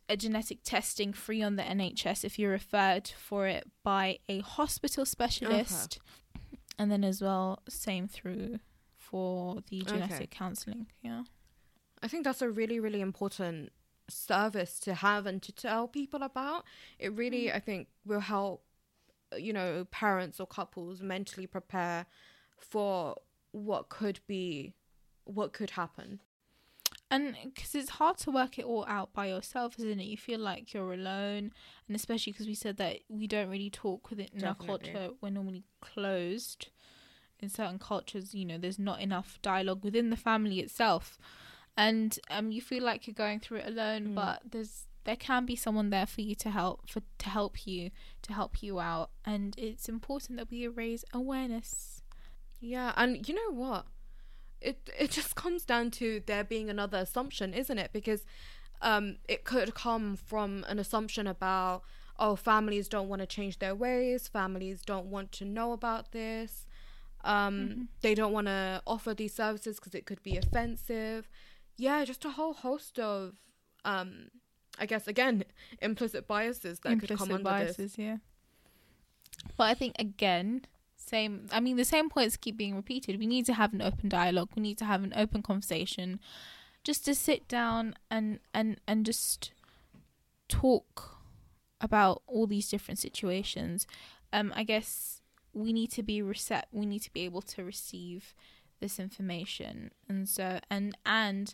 a 0.08 0.16
genetic 0.16 0.60
testing 0.64 1.12
free 1.12 1.42
on 1.42 1.56
the 1.58 1.64
NHS 1.64 2.24
if 2.24 2.40
you're 2.40 2.52
referred 2.52 3.08
for 3.08 3.48
it 3.48 3.70
by 3.84 4.20
a 4.30 4.40
hospital 4.40 5.06
specialist 5.06 6.00
uh-huh. 6.36 6.58
and 6.80 6.92
then 6.92 7.04
as 7.04 7.22
well 7.22 7.60
same 7.68 8.08
through 8.08 8.60
for 8.96 9.62
the 9.70 9.82
Okay. 9.82 9.92
genetic 9.92 10.32
counseling 10.32 10.88
yeah 11.02 11.24
I 12.04 12.10
think 12.10 12.26
that's 12.26 12.42
a 12.42 12.50
really, 12.50 12.82
really 12.82 13.00
important 13.00 13.72
service 14.10 14.78
to 14.82 14.94
have 14.94 15.26
and 15.26 15.42
to 15.42 15.54
tell 15.54 15.88
people 15.88 16.22
about. 16.22 16.66
It 17.00 17.14
really, 17.14 17.46
mm. 17.46 17.56
I 17.56 17.60
think, 17.60 17.88
will 18.06 18.20
help, 18.20 18.66
you 19.38 19.54
know, 19.54 19.88
parents 19.90 20.42
or 20.42 20.46
couples 20.46 21.02
mentally 21.02 21.48
prepare 21.48 22.06
for 22.58 23.16
what 23.54 23.88
could 23.88 24.20
be, 24.28 24.76
what 25.24 25.54
could 25.54 25.72
happen. 25.72 26.20
And 27.12 27.36
because 27.44 27.76
it's 27.76 27.90
hard 27.92 28.18
to 28.18 28.32
work 28.32 28.58
it 28.58 28.66
all 28.66 28.86
out 28.88 29.14
by 29.14 29.28
yourself 29.28 29.78
isn't 29.78 30.00
it 30.00 30.06
you 30.06 30.18
feel 30.18 30.40
like 30.40 30.74
you're 30.74 30.94
alone 30.94 31.52
and 31.88 31.96
especially 31.96 32.32
because 32.34 32.48
we 32.48 32.56
said 32.56 32.78
that 32.78 32.98
we 33.10 33.28
don't 33.28 33.50
really 33.50 33.70
talk 33.70 34.10
with 34.10 34.20
it 34.20 34.32
in 34.34 34.44
our 34.44 34.56
culture 34.68 35.10
we're 35.22 35.30
normally 35.30 35.64
closed 35.82 36.70
in 37.40 37.50
certain 37.50 37.78
cultures 37.78 38.34
you 38.34 38.46
know 38.46 38.58
there's 38.58 38.80
not 38.80 39.00
enough 39.02 39.38
dialogue 39.42 39.84
within 39.84 40.10
the 40.10 40.18
family 40.18 40.60
itself 40.60 41.18
and 41.78 42.20
um 42.30 42.52
you 42.52 42.62
feel 42.62 42.84
like 42.84 43.06
you're 43.06 43.14
going 43.14 43.40
through 43.40 43.58
it 43.58 43.68
alone 43.68 44.08
Mm. 44.10 44.16
but 44.16 44.42
there's 44.50 44.86
there 45.06 45.18
can 45.18 45.46
be 45.46 45.56
someone 45.56 45.90
there 45.90 46.06
for 46.06 46.22
you 46.22 46.34
to 46.36 46.50
help 46.50 46.90
for 46.90 47.02
to 47.20 47.30
help 47.30 47.68
you 47.68 47.92
to 48.22 48.32
help 48.34 48.64
you 48.64 48.80
out 48.80 49.10
and 49.26 49.54
it's 49.58 49.90
important 49.90 50.38
that 50.38 50.50
we 50.50 50.66
raise 50.68 51.04
awareness 51.14 52.02
Yeah, 52.62 52.94
and 52.96 53.28
you 53.28 53.36
know 53.36 53.52
what? 53.54 53.86
It 54.64 54.90
it 54.98 55.12
just 55.12 55.36
comes 55.44 55.66
down 55.66 55.92
to 55.92 56.22
there 56.26 56.44
being 56.44 56.70
another 56.70 57.00
assumption, 57.00 57.54
isn't 57.54 57.78
it? 57.78 57.92
Because 57.94 58.26
um 58.82 59.18
it 59.28 59.44
could 59.44 59.74
come 59.76 60.16
from 60.16 60.66
an 60.68 60.80
assumption 60.80 61.28
about 61.28 61.84
oh 62.20 62.36
families 62.36 62.88
don't 62.88 63.10
want 63.10 63.22
to 63.22 63.26
change 63.26 63.60
their 63.60 63.76
ways, 63.76 64.28
families 64.28 64.82
don't 64.82 65.08
want 65.08 65.32
to 65.34 65.46
know 65.46 65.72
about 65.74 66.12
this. 66.12 66.68
Um 67.24 67.56
Mhm. 67.56 67.88
they 68.02 68.16
don't 68.16 68.34
want 68.34 68.48
to 68.48 68.82
offer 68.86 69.14
these 69.14 69.34
services 69.34 69.78
because 69.80 69.96
it 69.96 70.06
could 70.06 70.22
be 70.24 70.38
offensive. 70.38 71.30
Yeah, 71.78 72.04
just 72.06 72.26
a 72.26 72.32
whole 72.32 72.54
host 72.54 73.00
of 73.00 73.36
um 73.86 74.30
I 74.80 74.86
guess 74.86 75.08
again 75.08 75.44
implicit 75.82 76.28
biases 76.28 76.80
that 76.80 77.00
could 77.00 77.10
come 77.18 77.32
under 77.32 77.44
this. 77.78 77.98
yeah. 77.98 78.18
But 79.58 79.66
I 79.66 79.74
think 79.74 79.96
again, 80.00 80.66
same. 81.08 81.48
I 81.52 81.60
mean, 81.60 81.78
the 81.78 81.86
same 81.86 82.10
points 82.10 82.38
keep 82.38 82.58
being 82.58 82.76
repeated. 82.76 83.20
We 83.20 83.28
need 83.28 83.46
to 83.46 83.54
have 83.54 83.74
an 83.74 83.82
open 83.82 84.10
dialogue. 84.10 84.50
We 84.56 84.62
need 84.62 84.78
to 84.80 84.86
have 84.86 85.04
an 85.04 85.14
open 85.16 85.42
conversation, 85.42 86.20
just 86.84 87.06
to 87.06 87.16
sit 87.16 87.48
down 87.48 87.96
and 88.10 88.40
and 88.54 88.80
and 88.88 89.06
just 89.06 89.52
talk 90.48 91.18
about 91.82 92.22
all 92.28 92.48
these 92.48 92.70
different 92.70 93.00
situations. 93.00 93.86
Um, 94.32 94.54
I 94.56 94.64
guess 94.64 95.22
we 95.54 95.74
need 95.74 95.92
to 95.92 96.04
be 96.04 96.22
recept. 96.22 96.64
We 96.72 96.86
need 96.86 97.02
to 97.04 97.14
be 97.14 97.22
able 97.22 97.42
to 97.42 97.64
receive 97.64 98.34
this 98.80 99.00
information, 99.00 99.92
and 100.10 100.28
so 100.28 100.60
and 100.70 100.98
and 101.06 101.54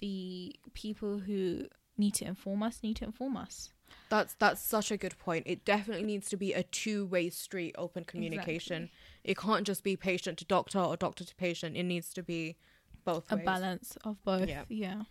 the 0.00 0.54
people 0.74 1.18
who 1.18 1.66
need 1.96 2.14
to 2.14 2.24
inform 2.24 2.62
us 2.62 2.80
need 2.82 2.96
to 2.96 3.04
inform 3.04 3.36
us. 3.36 3.70
That's 4.08 4.34
that's 4.34 4.60
such 4.60 4.90
a 4.90 4.96
good 4.96 5.18
point. 5.18 5.44
It 5.46 5.64
definitely 5.64 6.04
needs 6.06 6.28
to 6.30 6.36
be 6.36 6.52
a 6.54 6.62
two-way 6.62 7.30
street, 7.30 7.74
open 7.78 8.04
communication. 8.04 8.90
It 9.24 9.36
can't 9.36 9.66
just 9.66 9.82
be 9.84 9.96
patient 9.96 10.38
to 10.38 10.44
doctor 10.44 10.78
or 10.78 10.96
doctor 10.96 11.24
to 11.24 11.34
patient. 11.36 11.76
It 11.76 11.82
needs 11.84 12.12
to 12.14 12.22
be 12.22 12.56
both 13.04 13.30
a 13.30 13.36
ways. 13.36 13.44
balance 13.44 13.98
of 14.04 14.22
both. 14.24 14.48
Yeah. 14.48 14.64
Yeah. 14.68 15.02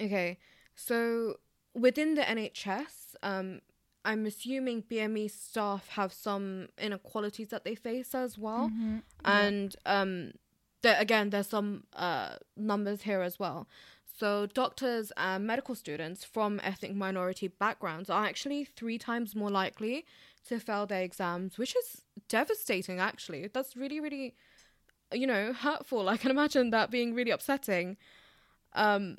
Okay, 0.00 0.38
so 0.74 1.36
within 1.74 2.14
the 2.14 2.22
NHS, 2.22 3.16
um, 3.22 3.60
I'm 4.04 4.26
assuming 4.26 4.82
BME 4.82 5.30
staff 5.30 5.88
have 5.88 6.12
some 6.12 6.68
inequalities 6.78 7.48
that 7.48 7.64
they 7.64 7.74
face 7.74 8.14
as 8.14 8.38
well, 8.38 8.70
Mhm. 8.70 9.02
and 9.24 9.76
um, 9.86 10.32
there 10.82 11.00
again, 11.00 11.30
there's 11.30 11.48
some 11.48 11.84
uh 11.94 12.36
numbers 12.56 13.02
here 13.02 13.22
as 13.22 13.38
well. 13.38 13.66
So 14.18 14.46
doctors 14.46 15.12
and 15.16 15.46
medical 15.46 15.76
students 15.76 16.24
from 16.24 16.60
ethnic 16.64 16.92
minority 16.92 17.46
backgrounds 17.46 18.10
are 18.10 18.24
actually 18.24 18.64
three 18.64 18.98
times 18.98 19.36
more 19.36 19.50
likely 19.50 20.06
to 20.48 20.58
fail 20.58 20.86
their 20.86 21.02
exams, 21.02 21.56
which 21.56 21.76
is 21.76 22.02
devastating. 22.28 22.98
Actually, 22.98 23.48
that's 23.52 23.76
really, 23.76 24.00
really, 24.00 24.34
you 25.12 25.26
know, 25.26 25.52
hurtful. 25.52 26.08
I 26.14 26.16
can 26.16 26.32
imagine 26.32 26.70
that 26.70 26.90
being 26.90 27.14
really 27.14 27.30
upsetting. 27.30 27.96
Um, 28.72 29.18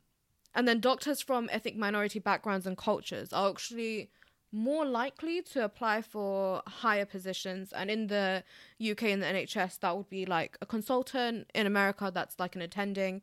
and 0.54 0.68
then 0.68 0.82
doctors 0.82 1.22
from 1.22 1.50
ethnic 1.50 1.78
minority 1.78 2.20
backgrounds 2.20 2.68
and 2.68 2.78
cultures 2.78 3.32
are 3.32 3.50
actually 3.50 4.10
more 4.52 4.84
likely 4.84 5.42
to 5.44 5.64
apply 5.64 6.02
for 6.02 6.62
higher 6.68 7.06
positions. 7.06 7.72
And 7.72 7.90
in 7.90 8.08
the 8.08 8.44
UK 8.82 9.04
and 9.04 9.22
the 9.22 9.28
NHS, 9.28 9.80
that 9.80 9.96
would 9.96 10.10
be 10.10 10.26
like 10.26 10.58
a 10.62 10.66
consultant. 10.66 11.50
In 11.56 11.66
America, 11.66 12.12
that's 12.14 12.38
like 12.38 12.58
an 12.58 12.62
attending. 12.62 13.22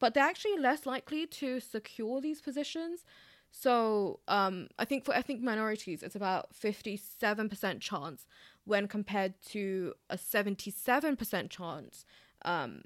But 0.00 0.14
they're 0.14 0.24
actually 0.24 0.58
less 0.58 0.86
likely 0.86 1.26
to 1.26 1.60
secure 1.60 2.20
these 2.20 2.40
positions. 2.40 3.04
So 3.50 4.20
um, 4.28 4.68
I 4.78 4.84
think 4.84 5.04
for 5.04 5.14
ethnic 5.14 5.42
minorities, 5.42 6.02
it's 6.02 6.14
about 6.14 6.54
57% 6.54 7.80
chance 7.80 8.26
when 8.64 8.86
compared 8.86 9.34
to 9.46 9.94
a 10.10 10.16
77% 10.16 11.50
chance 11.50 12.04
um, 12.44 12.82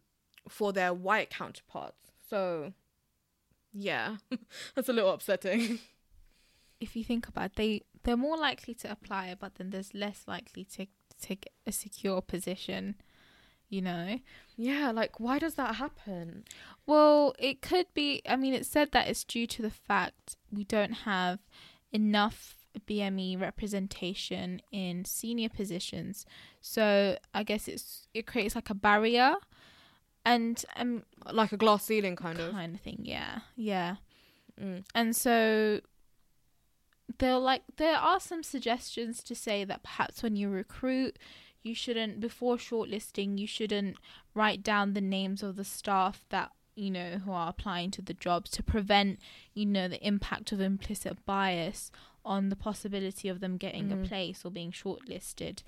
for 0.48 0.72
their 0.72 0.94
white 0.94 1.30
counterparts. 1.30 2.12
So, 2.28 2.72
yeah, 3.72 4.16
that's 4.74 4.88
a 4.88 4.92
little 4.92 5.12
upsetting. 5.12 5.80
If 6.80 6.96
you 6.96 7.04
think 7.04 7.28
about 7.28 7.44
it, 7.44 7.54
they 7.54 7.82
they're 8.02 8.16
more 8.16 8.36
likely 8.36 8.74
to 8.74 8.90
apply, 8.90 9.36
but 9.38 9.54
then 9.54 9.70
there's 9.70 9.94
less 9.94 10.24
likely 10.26 10.64
to 10.64 10.88
get 11.28 11.52
a 11.64 11.70
secure 11.70 12.20
position. 12.20 12.96
You 13.72 13.80
know. 13.80 14.18
yeah, 14.54 14.90
like, 14.90 15.18
why 15.18 15.38
does 15.38 15.54
that 15.54 15.76
happen? 15.76 16.44
Well, 16.84 17.34
it 17.38 17.62
could 17.62 17.86
be. 17.94 18.20
I 18.28 18.36
mean, 18.36 18.52
it 18.52 18.66
said 18.66 18.92
that 18.92 19.08
it's 19.08 19.24
due 19.24 19.46
to 19.46 19.62
the 19.62 19.70
fact 19.70 20.36
we 20.52 20.64
don't 20.64 20.92
have 20.92 21.38
enough 21.90 22.56
BME 22.86 23.40
representation 23.40 24.60
in 24.70 25.06
senior 25.06 25.48
positions. 25.48 26.26
So 26.60 27.16
I 27.32 27.42
guess 27.44 27.66
it's 27.66 28.08
it 28.12 28.26
creates 28.26 28.54
like 28.54 28.68
a 28.68 28.74
barrier, 28.74 29.36
and 30.24 30.62
um, 30.76 31.04
Like 31.30 31.52
a 31.52 31.56
glass 31.56 31.84
ceiling, 31.84 32.14
kind 32.16 32.38
of. 32.40 32.52
kind 32.52 32.74
of 32.74 32.80
thing. 32.82 33.00
Yeah, 33.04 33.38
yeah. 33.56 33.96
Mm. 34.60 34.84
And 34.94 35.16
so 35.16 35.80
there 37.18 37.38
like 37.38 37.62
there 37.76 37.96
are 37.96 38.20
some 38.20 38.42
suggestions 38.42 39.22
to 39.22 39.34
say 39.34 39.64
that 39.64 39.82
perhaps 39.82 40.22
when 40.22 40.36
you 40.36 40.48
recruit 40.50 41.18
you 41.62 41.74
shouldn't 41.74 42.20
before 42.20 42.56
shortlisting 42.56 43.38
you 43.38 43.46
shouldn't 43.46 43.96
write 44.34 44.62
down 44.62 44.92
the 44.94 45.00
names 45.00 45.42
of 45.42 45.56
the 45.56 45.64
staff 45.64 46.24
that 46.30 46.50
you 46.74 46.90
know 46.90 47.18
who 47.24 47.30
are 47.32 47.48
applying 47.48 47.90
to 47.90 48.02
the 48.02 48.14
jobs 48.14 48.50
to 48.50 48.62
prevent 48.62 49.18
you 49.54 49.66
know 49.66 49.88
the 49.88 50.04
impact 50.06 50.52
of 50.52 50.60
implicit 50.60 51.24
bias 51.26 51.90
on 52.24 52.48
the 52.48 52.56
possibility 52.56 53.28
of 53.28 53.40
them 53.40 53.56
getting 53.56 53.88
Mhm. 53.88 54.04
a 54.04 54.08
place 54.08 54.44
or 54.44 54.50
being 54.50 54.72
shortlisted 54.72 55.62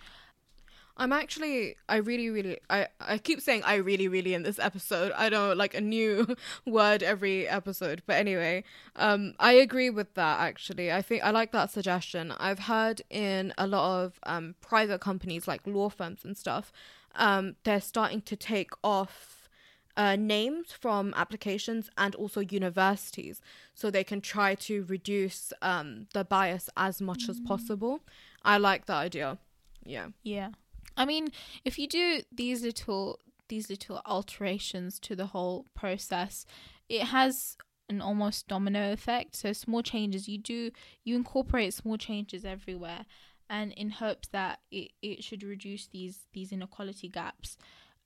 I'm 0.96 1.12
actually 1.12 1.76
I 1.88 1.96
really 1.96 2.30
really 2.30 2.58
I 2.70 2.86
I 3.00 3.18
keep 3.18 3.40
saying 3.40 3.62
I 3.64 3.76
really 3.76 4.06
really 4.06 4.34
in 4.34 4.44
this 4.44 4.58
episode. 4.58 5.12
I 5.16 5.28
know 5.28 5.52
like 5.52 5.74
a 5.74 5.80
new 5.80 6.36
word 6.66 7.02
every 7.02 7.48
episode. 7.48 8.02
But 8.06 8.16
anyway, 8.16 8.64
um 8.96 9.34
I 9.40 9.52
agree 9.52 9.90
with 9.90 10.14
that 10.14 10.40
actually. 10.40 10.92
I 10.92 11.02
think 11.02 11.24
I 11.24 11.30
like 11.30 11.52
that 11.52 11.70
suggestion. 11.70 12.32
I've 12.38 12.60
heard 12.60 13.02
in 13.10 13.52
a 13.58 13.66
lot 13.66 14.04
of 14.04 14.20
um 14.24 14.54
private 14.60 15.00
companies 15.00 15.48
like 15.48 15.66
law 15.66 15.88
firms 15.88 16.24
and 16.24 16.36
stuff, 16.36 16.72
um 17.16 17.56
they're 17.64 17.80
starting 17.80 18.22
to 18.22 18.36
take 18.36 18.70
off 18.82 19.48
uh, 19.96 20.16
names 20.16 20.72
from 20.72 21.14
applications 21.16 21.88
and 21.96 22.16
also 22.16 22.40
universities 22.40 23.40
so 23.74 23.90
they 23.90 24.02
can 24.02 24.20
try 24.20 24.54
to 24.54 24.84
reduce 24.84 25.52
um, 25.62 26.08
the 26.14 26.24
bias 26.24 26.68
as 26.76 27.00
much 27.00 27.26
mm. 27.26 27.30
as 27.30 27.38
possible. 27.40 28.00
I 28.42 28.58
like 28.58 28.86
that 28.86 28.96
idea. 28.96 29.38
Yeah. 29.84 30.08
Yeah. 30.22 30.48
I 30.96 31.04
mean, 31.04 31.28
if 31.64 31.78
you 31.78 31.86
do 31.88 32.22
these 32.32 32.62
little 32.62 33.18
these 33.48 33.68
little 33.68 34.00
alterations 34.06 34.98
to 34.98 35.14
the 35.14 35.26
whole 35.26 35.66
process, 35.74 36.46
it 36.88 37.02
has 37.02 37.56
an 37.88 38.00
almost 38.00 38.48
domino 38.48 38.92
effect. 38.92 39.36
So 39.36 39.52
small 39.52 39.82
changes 39.82 40.28
you 40.28 40.38
do 40.38 40.70
you 41.04 41.16
incorporate 41.16 41.74
small 41.74 41.96
changes 41.96 42.44
everywhere 42.44 43.04
and 43.50 43.72
in 43.72 43.90
hopes 43.90 44.28
that 44.28 44.60
it, 44.70 44.92
it 45.02 45.22
should 45.22 45.42
reduce 45.42 45.86
these 45.88 46.20
these 46.32 46.52
inequality 46.52 47.08
gaps. 47.08 47.56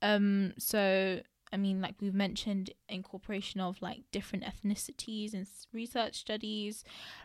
Um 0.02 0.52
so 0.58 1.20
I 1.50 1.56
mean, 1.56 1.80
like 1.80 1.94
we've 2.00 2.14
mentioned, 2.14 2.70
incorporation 2.90 3.60
of 3.60 3.80
like 3.80 4.02
different 4.12 4.44
ethnicities 4.44 5.32
and 5.32 5.46
research 5.72 6.16
studies, 6.16 6.84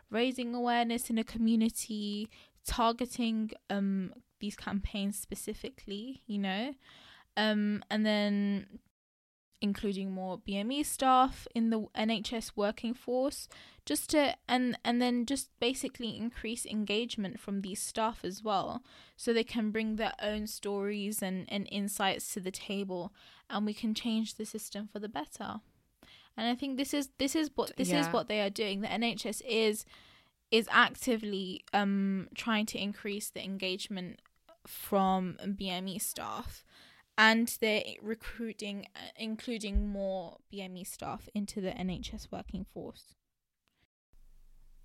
raising 0.10 0.56
awareness 0.56 1.10
in 1.10 1.18
a 1.18 1.26
community, 1.26 2.30
targeting 2.66 3.52
um 3.70 4.14
these 4.44 4.58
campaigns 4.58 5.18
specifically, 5.18 6.22
you 6.28 6.38
know, 6.38 6.76
um, 7.38 7.82
and 7.90 8.06
then 8.06 8.68
including 9.62 10.12
more 10.12 10.38
BME 10.38 10.86
staff 10.86 11.48
in 11.56 11.70
the 11.70 11.88
NHS 11.98 12.52
working 12.54 12.94
force, 12.94 13.48
just 13.86 14.10
to 14.10 14.36
and 14.50 14.78
and 14.84 15.02
then 15.02 15.26
just 15.26 15.48
basically 15.62 16.18
increase 16.18 16.66
engagement 16.66 17.40
from 17.40 17.62
these 17.62 17.82
staff 17.82 18.20
as 18.26 18.44
well, 18.44 18.84
so 19.16 19.32
they 19.32 19.46
can 19.46 19.72
bring 19.72 19.96
their 19.96 20.12
own 20.22 20.46
stories 20.46 21.24
and 21.24 21.46
and 21.48 21.66
insights 21.72 22.34
to 22.34 22.42
the 22.42 22.52
table, 22.52 23.14
and 23.50 23.66
we 23.66 23.74
can 23.74 23.94
change 23.94 24.36
the 24.36 24.46
system 24.46 24.90
for 24.92 25.00
the 25.00 25.08
better. 25.08 25.62
And 26.36 26.48
I 26.48 26.56
think 26.56 26.76
this 26.76 26.94
is 26.94 27.12
this 27.18 27.34
is 27.34 27.50
what 27.56 27.72
this 27.78 27.92
yeah. 27.92 28.02
is 28.02 28.08
what 28.08 28.28
they 28.28 28.42
are 28.42 28.50
doing. 28.50 28.82
The 28.82 28.88
NHS 28.88 29.42
is 29.48 29.86
is 30.52 30.68
actively 30.70 31.64
um 31.72 32.28
trying 32.36 32.66
to 32.66 32.78
increase 32.78 33.30
the 33.30 33.44
engagement 33.44 34.20
from 34.68 35.38
BME 35.44 36.02
staff 36.02 36.64
and 37.18 37.56
they're 37.62 37.84
recruiting 38.02 38.88
uh, 38.96 39.00
including 39.18 39.88
more 39.88 40.38
BME 40.52 40.86
staff 40.86 41.30
into 41.34 41.62
the 41.62 41.72
NHS 41.72 42.28
working 42.32 42.66
force. 42.74 43.16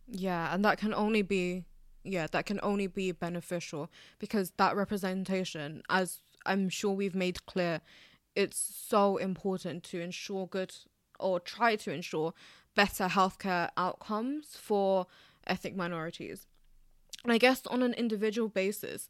Yeah, 0.07 0.53
and 0.55 0.65
that 0.65 0.79
can 0.79 0.95
only 0.95 1.23
be 1.23 1.65
yeah, 2.05 2.27
that 2.33 2.47
can 2.47 2.61
only 2.63 2.87
be 2.87 3.13
beneficial 3.13 3.91
because 4.19 4.53
that 4.57 4.77
representation 4.77 5.83
as 5.89 6.21
I'm 6.47 6.69
sure 6.69 6.93
we've 6.93 7.15
made 7.15 7.45
clear 7.47 7.81
it's 8.35 8.59
so 8.59 9.17
important 9.17 9.83
to 9.85 10.01
ensure 10.01 10.47
good 10.47 10.75
or 11.19 11.41
try 11.41 11.77
to 11.77 11.93
ensure 11.93 12.33
better 12.77 13.09
healthcare 13.09 13.71
outcomes 13.77 14.57
for 14.57 15.07
ethnic 15.47 15.75
minorities. 15.75 16.47
And 17.25 17.33
I 17.33 17.39
guess 17.39 17.67
on 17.67 17.83
an 17.83 17.95
individual 17.95 18.49
basis, 18.49 19.09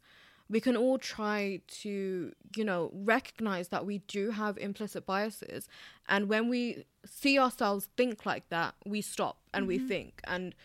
we 0.49 0.59
can 0.59 0.75
all 0.75 0.97
try 0.97 1.61
to, 1.67 2.33
you 2.55 2.65
know, 2.65 2.91
recognize 2.93 3.67
that 3.67 3.85
we 3.85 3.99
do 3.99 4.31
have 4.31 4.57
implicit 4.57 5.05
biases. 5.05 5.67
And 6.07 6.27
when 6.27 6.49
we 6.49 6.85
see 7.05 7.37
ourselves 7.37 7.87
think 7.95 8.25
like 8.25 8.49
that, 8.49 8.73
we 8.85 9.01
stop 9.01 9.37
and 9.53 9.63
mm-hmm. 9.63 9.67
we 9.67 9.79
think 9.79 10.21
and 10.25 10.55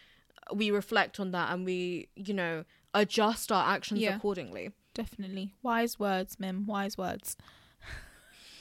we 0.53 0.71
reflect 0.71 1.21
on 1.21 1.33
that 1.33 1.53
and 1.53 1.65
we, 1.65 2.09
you 2.17 2.33
know, 2.33 2.65
adjust 2.95 3.53
our 3.53 3.75
actions 3.75 4.01
yeah, 4.01 4.17
accordingly. 4.17 4.71
Definitely. 4.95 5.55
Wise 5.63 5.99
words, 5.99 6.41
Mim. 6.41 6.67
Wise 6.67 6.97
words. 6.97 7.37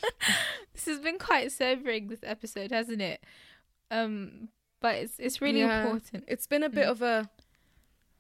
this 0.74 0.86
has 0.86 1.00
been 1.00 1.20
quite 1.20 1.52
sobering 1.52 2.08
this 2.08 2.24
episode, 2.24 2.72
hasn't 2.72 3.02
it? 3.02 3.24
Um 3.90 4.50
but 4.82 4.96
it's 4.96 5.14
it's 5.20 5.42
really 5.42 5.60
yeah, 5.60 5.84
important. 5.84 6.26
It's 6.28 6.48
been 6.48 6.64
a 6.64 6.70
bit 6.70 6.86
mm. 6.86 6.92
of 6.92 7.02
a 7.02 7.30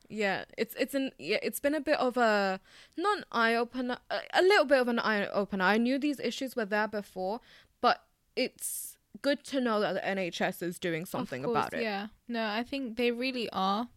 yeah 0.09 0.45
it's 0.57 0.75
it's 0.75 0.93
an 0.93 1.11
yeah 1.17 1.37
it's 1.41 1.59
been 1.59 1.75
a 1.75 1.81
bit 1.81 1.97
of 1.99 2.17
a 2.17 2.59
not 2.97 3.17
an 3.19 3.25
eye 3.31 3.55
opener 3.55 3.97
a, 4.09 4.19
a 4.33 4.41
little 4.41 4.65
bit 4.65 4.79
of 4.79 4.87
an 4.87 4.99
eye 4.99 5.27
opener 5.27 5.63
i 5.63 5.77
knew 5.77 5.97
these 5.97 6.19
issues 6.19 6.55
were 6.55 6.65
there 6.65 6.87
before 6.87 7.39
but 7.81 8.03
it's 8.35 8.97
good 9.21 9.43
to 9.43 9.61
know 9.61 9.79
that 9.79 9.93
the 9.93 10.01
nhs 10.01 10.61
is 10.61 10.79
doing 10.79 11.05
something 11.05 11.43
course, 11.43 11.51
about 11.51 11.73
it. 11.73 11.83
yeah. 11.83 12.07
No 12.27 12.45
i 12.45 12.63
think 12.63 12.97
they 12.97 13.11
really 13.11 13.49
are 13.51 13.87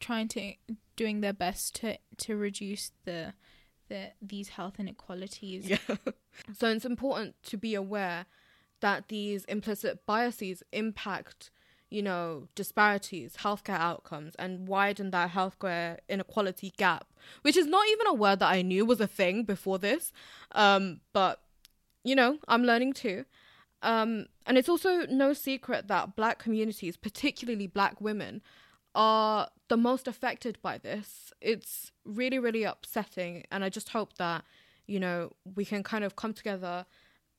trying 0.00 0.28
to 0.28 0.54
doing 0.96 1.20
their 1.20 1.32
best 1.32 1.74
to 1.76 1.98
to 2.18 2.36
reduce 2.36 2.92
the 3.04 3.34
the 3.88 4.12
these 4.20 4.50
health 4.50 4.78
inequalities. 4.78 5.68
Yeah 5.68 5.78
so 6.58 6.68
it's 6.68 6.84
important 6.84 7.34
to 7.44 7.56
be 7.56 7.74
aware 7.74 8.26
that 8.80 9.08
these 9.08 9.44
implicit 9.44 10.04
biases 10.06 10.62
impact 10.72 11.50
you 11.90 12.02
know, 12.02 12.48
disparities, 12.54 13.36
healthcare 13.40 13.78
outcomes, 13.78 14.34
and 14.36 14.66
widen 14.66 15.10
that 15.12 15.30
healthcare 15.30 15.98
inequality 16.08 16.72
gap, 16.76 17.06
which 17.42 17.56
is 17.56 17.66
not 17.66 17.86
even 17.88 18.06
a 18.08 18.14
word 18.14 18.40
that 18.40 18.50
I 18.50 18.62
knew 18.62 18.84
was 18.84 19.00
a 19.00 19.06
thing 19.06 19.44
before 19.44 19.78
this. 19.78 20.12
Um, 20.52 21.00
but, 21.12 21.40
you 22.02 22.14
know, 22.14 22.38
I'm 22.48 22.64
learning 22.64 22.94
too. 22.94 23.24
Um, 23.82 24.26
and 24.46 24.58
it's 24.58 24.68
also 24.68 25.06
no 25.06 25.32
secret 25.32 25.86
that 25.88 26.16
black 26.16 26.38
communities, 26.38 26.96
particularly 26.96 27.66
black 27.68 28.00
women, 28.00 28.42
are 28.94 29.48
the 29.68 29.76
most 29.76 30.08
affected 30.08 30.58
by 30.62 30.78
this. 30.78 31.32
It's 31.40 31.92
really, 32.04 32.38
really 32.38 32.64
upsetting. 32.64 33.44
And 33.52 33.62
I 33.62 33.68
just 33.68 33.90
hope 33.90 34.14
that, 34.14 34.44
you 34.86 34.98
know, 34.98 35.32
we 35.54 35.64
can 35.64 35.82
kind 35.82 36.02
of 36.02 36.16
come 36.16 36.32
together 36.32 36.86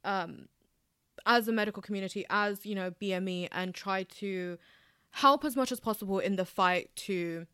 um, 0.04 0.48
as 1.26 1.48
a 1.48 1.52
medical 1.52 1.82
community, 1.82 2.26
as 2.30 2.66
you 2.66 2.76
know, 2.76 2.92
BME, 2.92 3.50
and 3.52 3.74
try 3.74 4.04
to 4.04 4.58
help 5.12 5.44
as 5.44 5.56
much 5.56 5.72
as 5.72 5.80
possible 5.80 6.20
in 6.20 6.36
the 6.36 6.46
fight 6.46 6.90
to, 6.96 7.46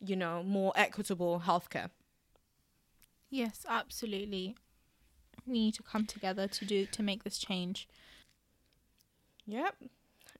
you 0.00 0.16
know, 0.16 0.42
more 0.42 0.72
equitable 0.76 1.42
healthcare. 1.46 1.90
Yes, 3.30 3.64
absolutely. 3.68 4.56
We 5.46 5.54
need 5.54 5.74
to 5.74 5.82
come 5.82 6.06
together 6.06 6.46
to 6.48 6.64
do 6.64 6.86
to 6.86 7.02
make 7.02 7.24
this 7.24 7.38
change. 7.38 7.88
Yep. 9.46 9.74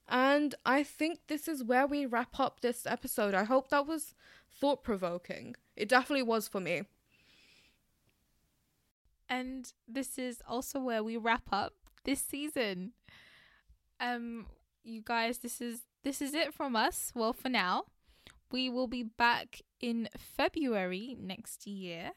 And 0.09 0.55
I 0.65 0.83
think 0.83 1.21
this 1.27 1.49
is 1.49 1.65
where 1.65 1.87
we 1.87 2.07
wrap 2.07 2.39
up 2.39 2.61
this 2.61 2.87
episode. 2.87 3.35
I 3.35 3.45
hope 3.45 3.71
that 3.71 3.87
was 3.87 4.15
thought 4.51 4.85
provoking. 4.85 5.57
It 5.77 5.89
definitely 5.89 6.23
was 6.23 6.49
for 6.49 6.61
me. 6.61 6.83
And 9.29 9.73
this 9.89 10.19
is 10.19 10.43
also 10.47 10.79
where 10.79 11.03
we 11.03 11.17
wrap 11.17 11.49
up 11.51 11.75
this 12.07 12.21
season. 12.21 12.93
Um, 14.01 14.47
you 14.83 15.03
guys, 15.05 15.39
this 15.39 15.61
is 15.61 15.81
this 16.05 16.23
is 16.23 16.33
it 16.33 16.55
from 16.55 16.77
us. 16.77 17.13
Well, 17.15 17.33
for 17.33 17.49
now, 17.49 17.85
we 18.51 18.71
will 18.71 18.87
be 18.87 19.03
back 19.03 19.61
in 19.81 20.09
February 20.17 21.17
next 21.21 21.67
year. 21.67 22.13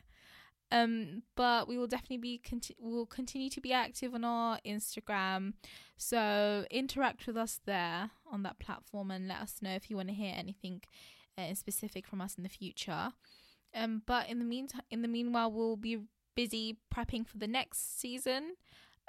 Um, 0.72 1.24
but 1.36 1.68
we 1.68 1.80
will 1.80 1.88
definitely 1.88 2.18
be 2.18 2.38
conti- 2.38 2.76
we'll 2.80 3.08
continue 3.08 3.50
to 3.50 3.60
be 3.60 3.74
active 3.74 4.14
on 4.14 4.24
our 4.24 4.60
Instagram. 4.64 5.54
So 5.98 6.66
interact 6.70 7.26
with 7.26 7.36
us 7.36 7.60
there 7.66 8.12
on 8.32 8.44
that 8.44 8.60
platform 8.60 9.10
and 9.10 9.28
let 9.28 9.42
us 9.42 9.56
know 9.64 9.72
if 9.72 9.90
you 9.90 9.96
want 9.96 10.10
to 10.10 10.14
hear 10.14 10.34
anything 10.38 10.82
uh, 11.40 11.56
specific 11.56 12.06
from 12.06 12.22
us 12.22 12.36
in 12.36 12.44
the 12.44 12.50
future. 12.50 13.14
Um, 13.74 14.04
but 14.06 14.30
in 14.30 14.38
the 14.38 14.46
meantime, 14.46 14.84
in 14.92 15.02
the 15.02 15.08
meanwhile, 15.08 15.52
we'll 15.52 15.76
be 15.76 16.02
busy 16.36 16.78
prepping 16.94 17.26
for 17.26 17.40
the 17.40 17.48
next 17.48 18.00
season 18.00 18.54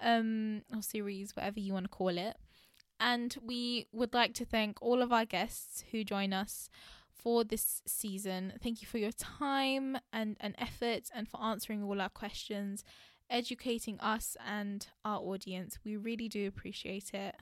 um, 0.00 0.62
or 0.74 0.82
series, 0.82 1.34
whatever 1.36 1.60
you 1.60 1.72
want 1.72 1.84
to 1.84 1.90
call 1.90 2.16
it. 2.16 2.36
And 2.98 3.36
we 3.42 3.86
would 3.92 4.12
like 4.12 4.34
to 4.34 4.44
thank 4.44 4.82
all 4.82 5.00
of 5.00 5.12
our 5.12 5.24
guests 5.24 5.84
who 5.90 6.04
join 6.04 6.32
us 6.32 6.68
for 7.14 7.44
this 7.44 7.82
season. 7.86 8.54
Thank 8.62 8.82
you 8.82 8.88
for 8.88 8.98
your 8.98 9.12
time 9.12 9.98
and, 10.12 10.36
and 10.40 10.54
effort 10.58 11.10
and 11.14 11.28
for 11.28 11.42
answering 11.42 11.82
all 11.82 12.00
our 12.00 12.08
questions, 12.08 12.84
educating 13.28 13.98
us 14.00 14.36
and 14.46 14.86
our 15.04 15.18
audience. 15.20 15.78
We 15.84 15.96
really 15.96 16.28
do 16.28 16.46
appreciate 16.46 17.14
it. 17.14 17.36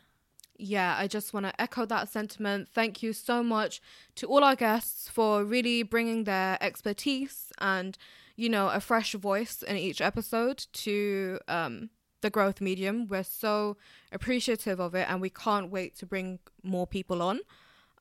Yeah, 0.60 0.96
I 0.98 1.06
just 1.06 1.32
want 1.32 1.46
to 1.46 1.60
echo 1.60 1.86
that 1.86 2.08
sentiment. 2.08 2.68
Thank 2.68 3.02
you 3.02 3.12
so 3.12 3.44
much 3.44 3.80
to 4.16 4.26
all 4.26 4.42
our 4.42 4.56
guests 4.56 5.08
for 5.08 5.44
really 5.44 5.84
bringing 5.84 6.24
their 6.24 6.58
expertise 6.60 7.52
and, 7.60 7.96
you 8.34 8.48
know, 8.48 8.68
a 8.68 8.80
fresh 8.80 9.12
voice 9.12 9.62
in 9.62 9.76
each 9.76 10.00
episode 10.00 10.66
to 10.72 11.38
um, 11.46 11.90
the 12.20 12.30
growth 12.30 12.60
medium. 12.60 13.06
We're 13.06 13.22
so 13.24 13.76
appreciative 14.12 14.80
of 14.80 14.94
it 14.94 15.06
and 15.08 15.20
we 15.20 15.30
can't 15.30 15.70
wait 15.70 15.96
to 15.98 16.06
bring 16.06 16.38
more 16.62 16.86
people 16.86 17.22
on. 17.22 17.40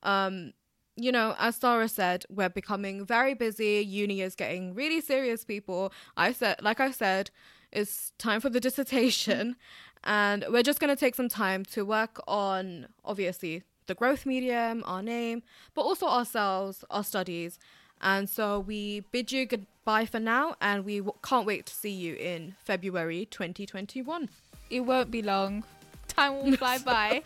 Um, 0.03 0.53
you 0.95 1.12
know, 1.12 1.36
as 1.38 1.56
Sara 1.58 1.88
said, 1.88 2.25
we're 2.30 2.49
becoming 2.49 3.06
very 3.06 3.36
busy. 3.36 3.86
Uni 3.88 4.21
is 4.21 4.36
getting 4.36 4.73
really 4.73 4.99
serious, 4.99 5.45
people. 5.45 5.93
I 6.15 6.34
said, 6.34 6.62
like 6.62 6.80
I 6.80 6.91
said, 6.91 7.30
it's 7.71 8.12
time 8.17 8.41
for 8.41 8.49
the 8.49 8.60
dissertation. 8.67 9.56
And 10.03 10.45
we're 10.49 10.63
just 10.63 10.80
going 10.80 10.93
to 10.93 10.99
take 10.99 11.15
some 11.15 11.30
time 11.30 11.65
to 11.65 11.86
work 11.86 12.19
on, 12.27 12.88
obviously, 13.06 13.63
the 13.88 13.95
growth 13.95 14.25
medium, 14.25 14.84
our 14.86 15.03
name, 15.03 15.43
but 15.73 15.82
also 15.82 16.08
ourselves, 16.08 16.84
our 16.89 17.03
studies. 17.03 17.60
And 18.02 18.30
so 18.30 18.60
we 18.60 19.02
bid 19.12 19.32
you 19.32 19.46
goodbye 19.46 20.06
for 20.06 20.20
now, 20.20 20.56
and 20.62 20.86
we 20.86 21.00
w- 21.00 21.14
can't 21.24 21.46
wait 21.46 21.66
to 21.66 21.74
see 21.74 21.92
you 21.92 22.16
in 22.16 22.56
February 22.64 23.28
2021. 23.30 24.30
It 24.70 24.82
won't 24.82 25.12
be 25.12 25.22
long. 25.22 25.64
Time 26.08 26.44
will 26.44 26.58
fly 26.58 26.78
by. 26.80 27.24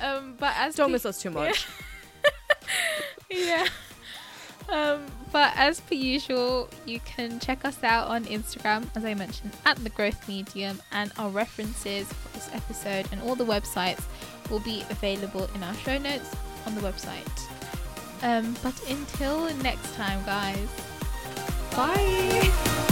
Um, 0.00 0.34
but 0.38 0.54
as 0.56 0.76
Don't 0.76 0.92
miss 0.92 1.04
us 1.04 1.20
too 1.20 1.30
much. 1.30 1.66
yeah. 3.30 3.66
Um, 4.68 5.06
but 5.32 5.52
as 5.56 5.80
per 5.80 5.94
usual, 5.94 6.68
you 6.84 7.00
can 7.00 7.40
check 7.40 7.64
us 7.64 7.82
out 7.82 8.08
on 8.08 8.24
Instagram, 8.26 8.86
as 8.94 9.04
I 9.04 9.14
mentioned, 9.14 9.52
at 9.64 9.76
the 9.82 9.90
Growth 9.90 10.28
Medium, 10.28 10.80
and 10.92 11.10
our 11.18 11.30
references 11.30 12.06
for 12.12 12.28
this 12.36 12.50
episode 12.52 13.06
and 13.12 13.20
all 13.22 13.34
the 13.34 13.46
websites 13.46 14.04
will 14.50 14.60
be 14.60 14.84
available 14.90 15.48
in 15.54 15.62
our 15.62 15.74
show 15.74 15.98
notes 15.98 16.34
on 16.66 16.74
the 16.74 16.80
website. 16.80 17.57
Um, 18.22 18.56
but 18.62 18.74
until 18.88 19.54
next 19.56 19.94
time, 19.94 20.24
guys. 20.24 20.68
bye. 21.74 21.94
bye. 21.94 22.84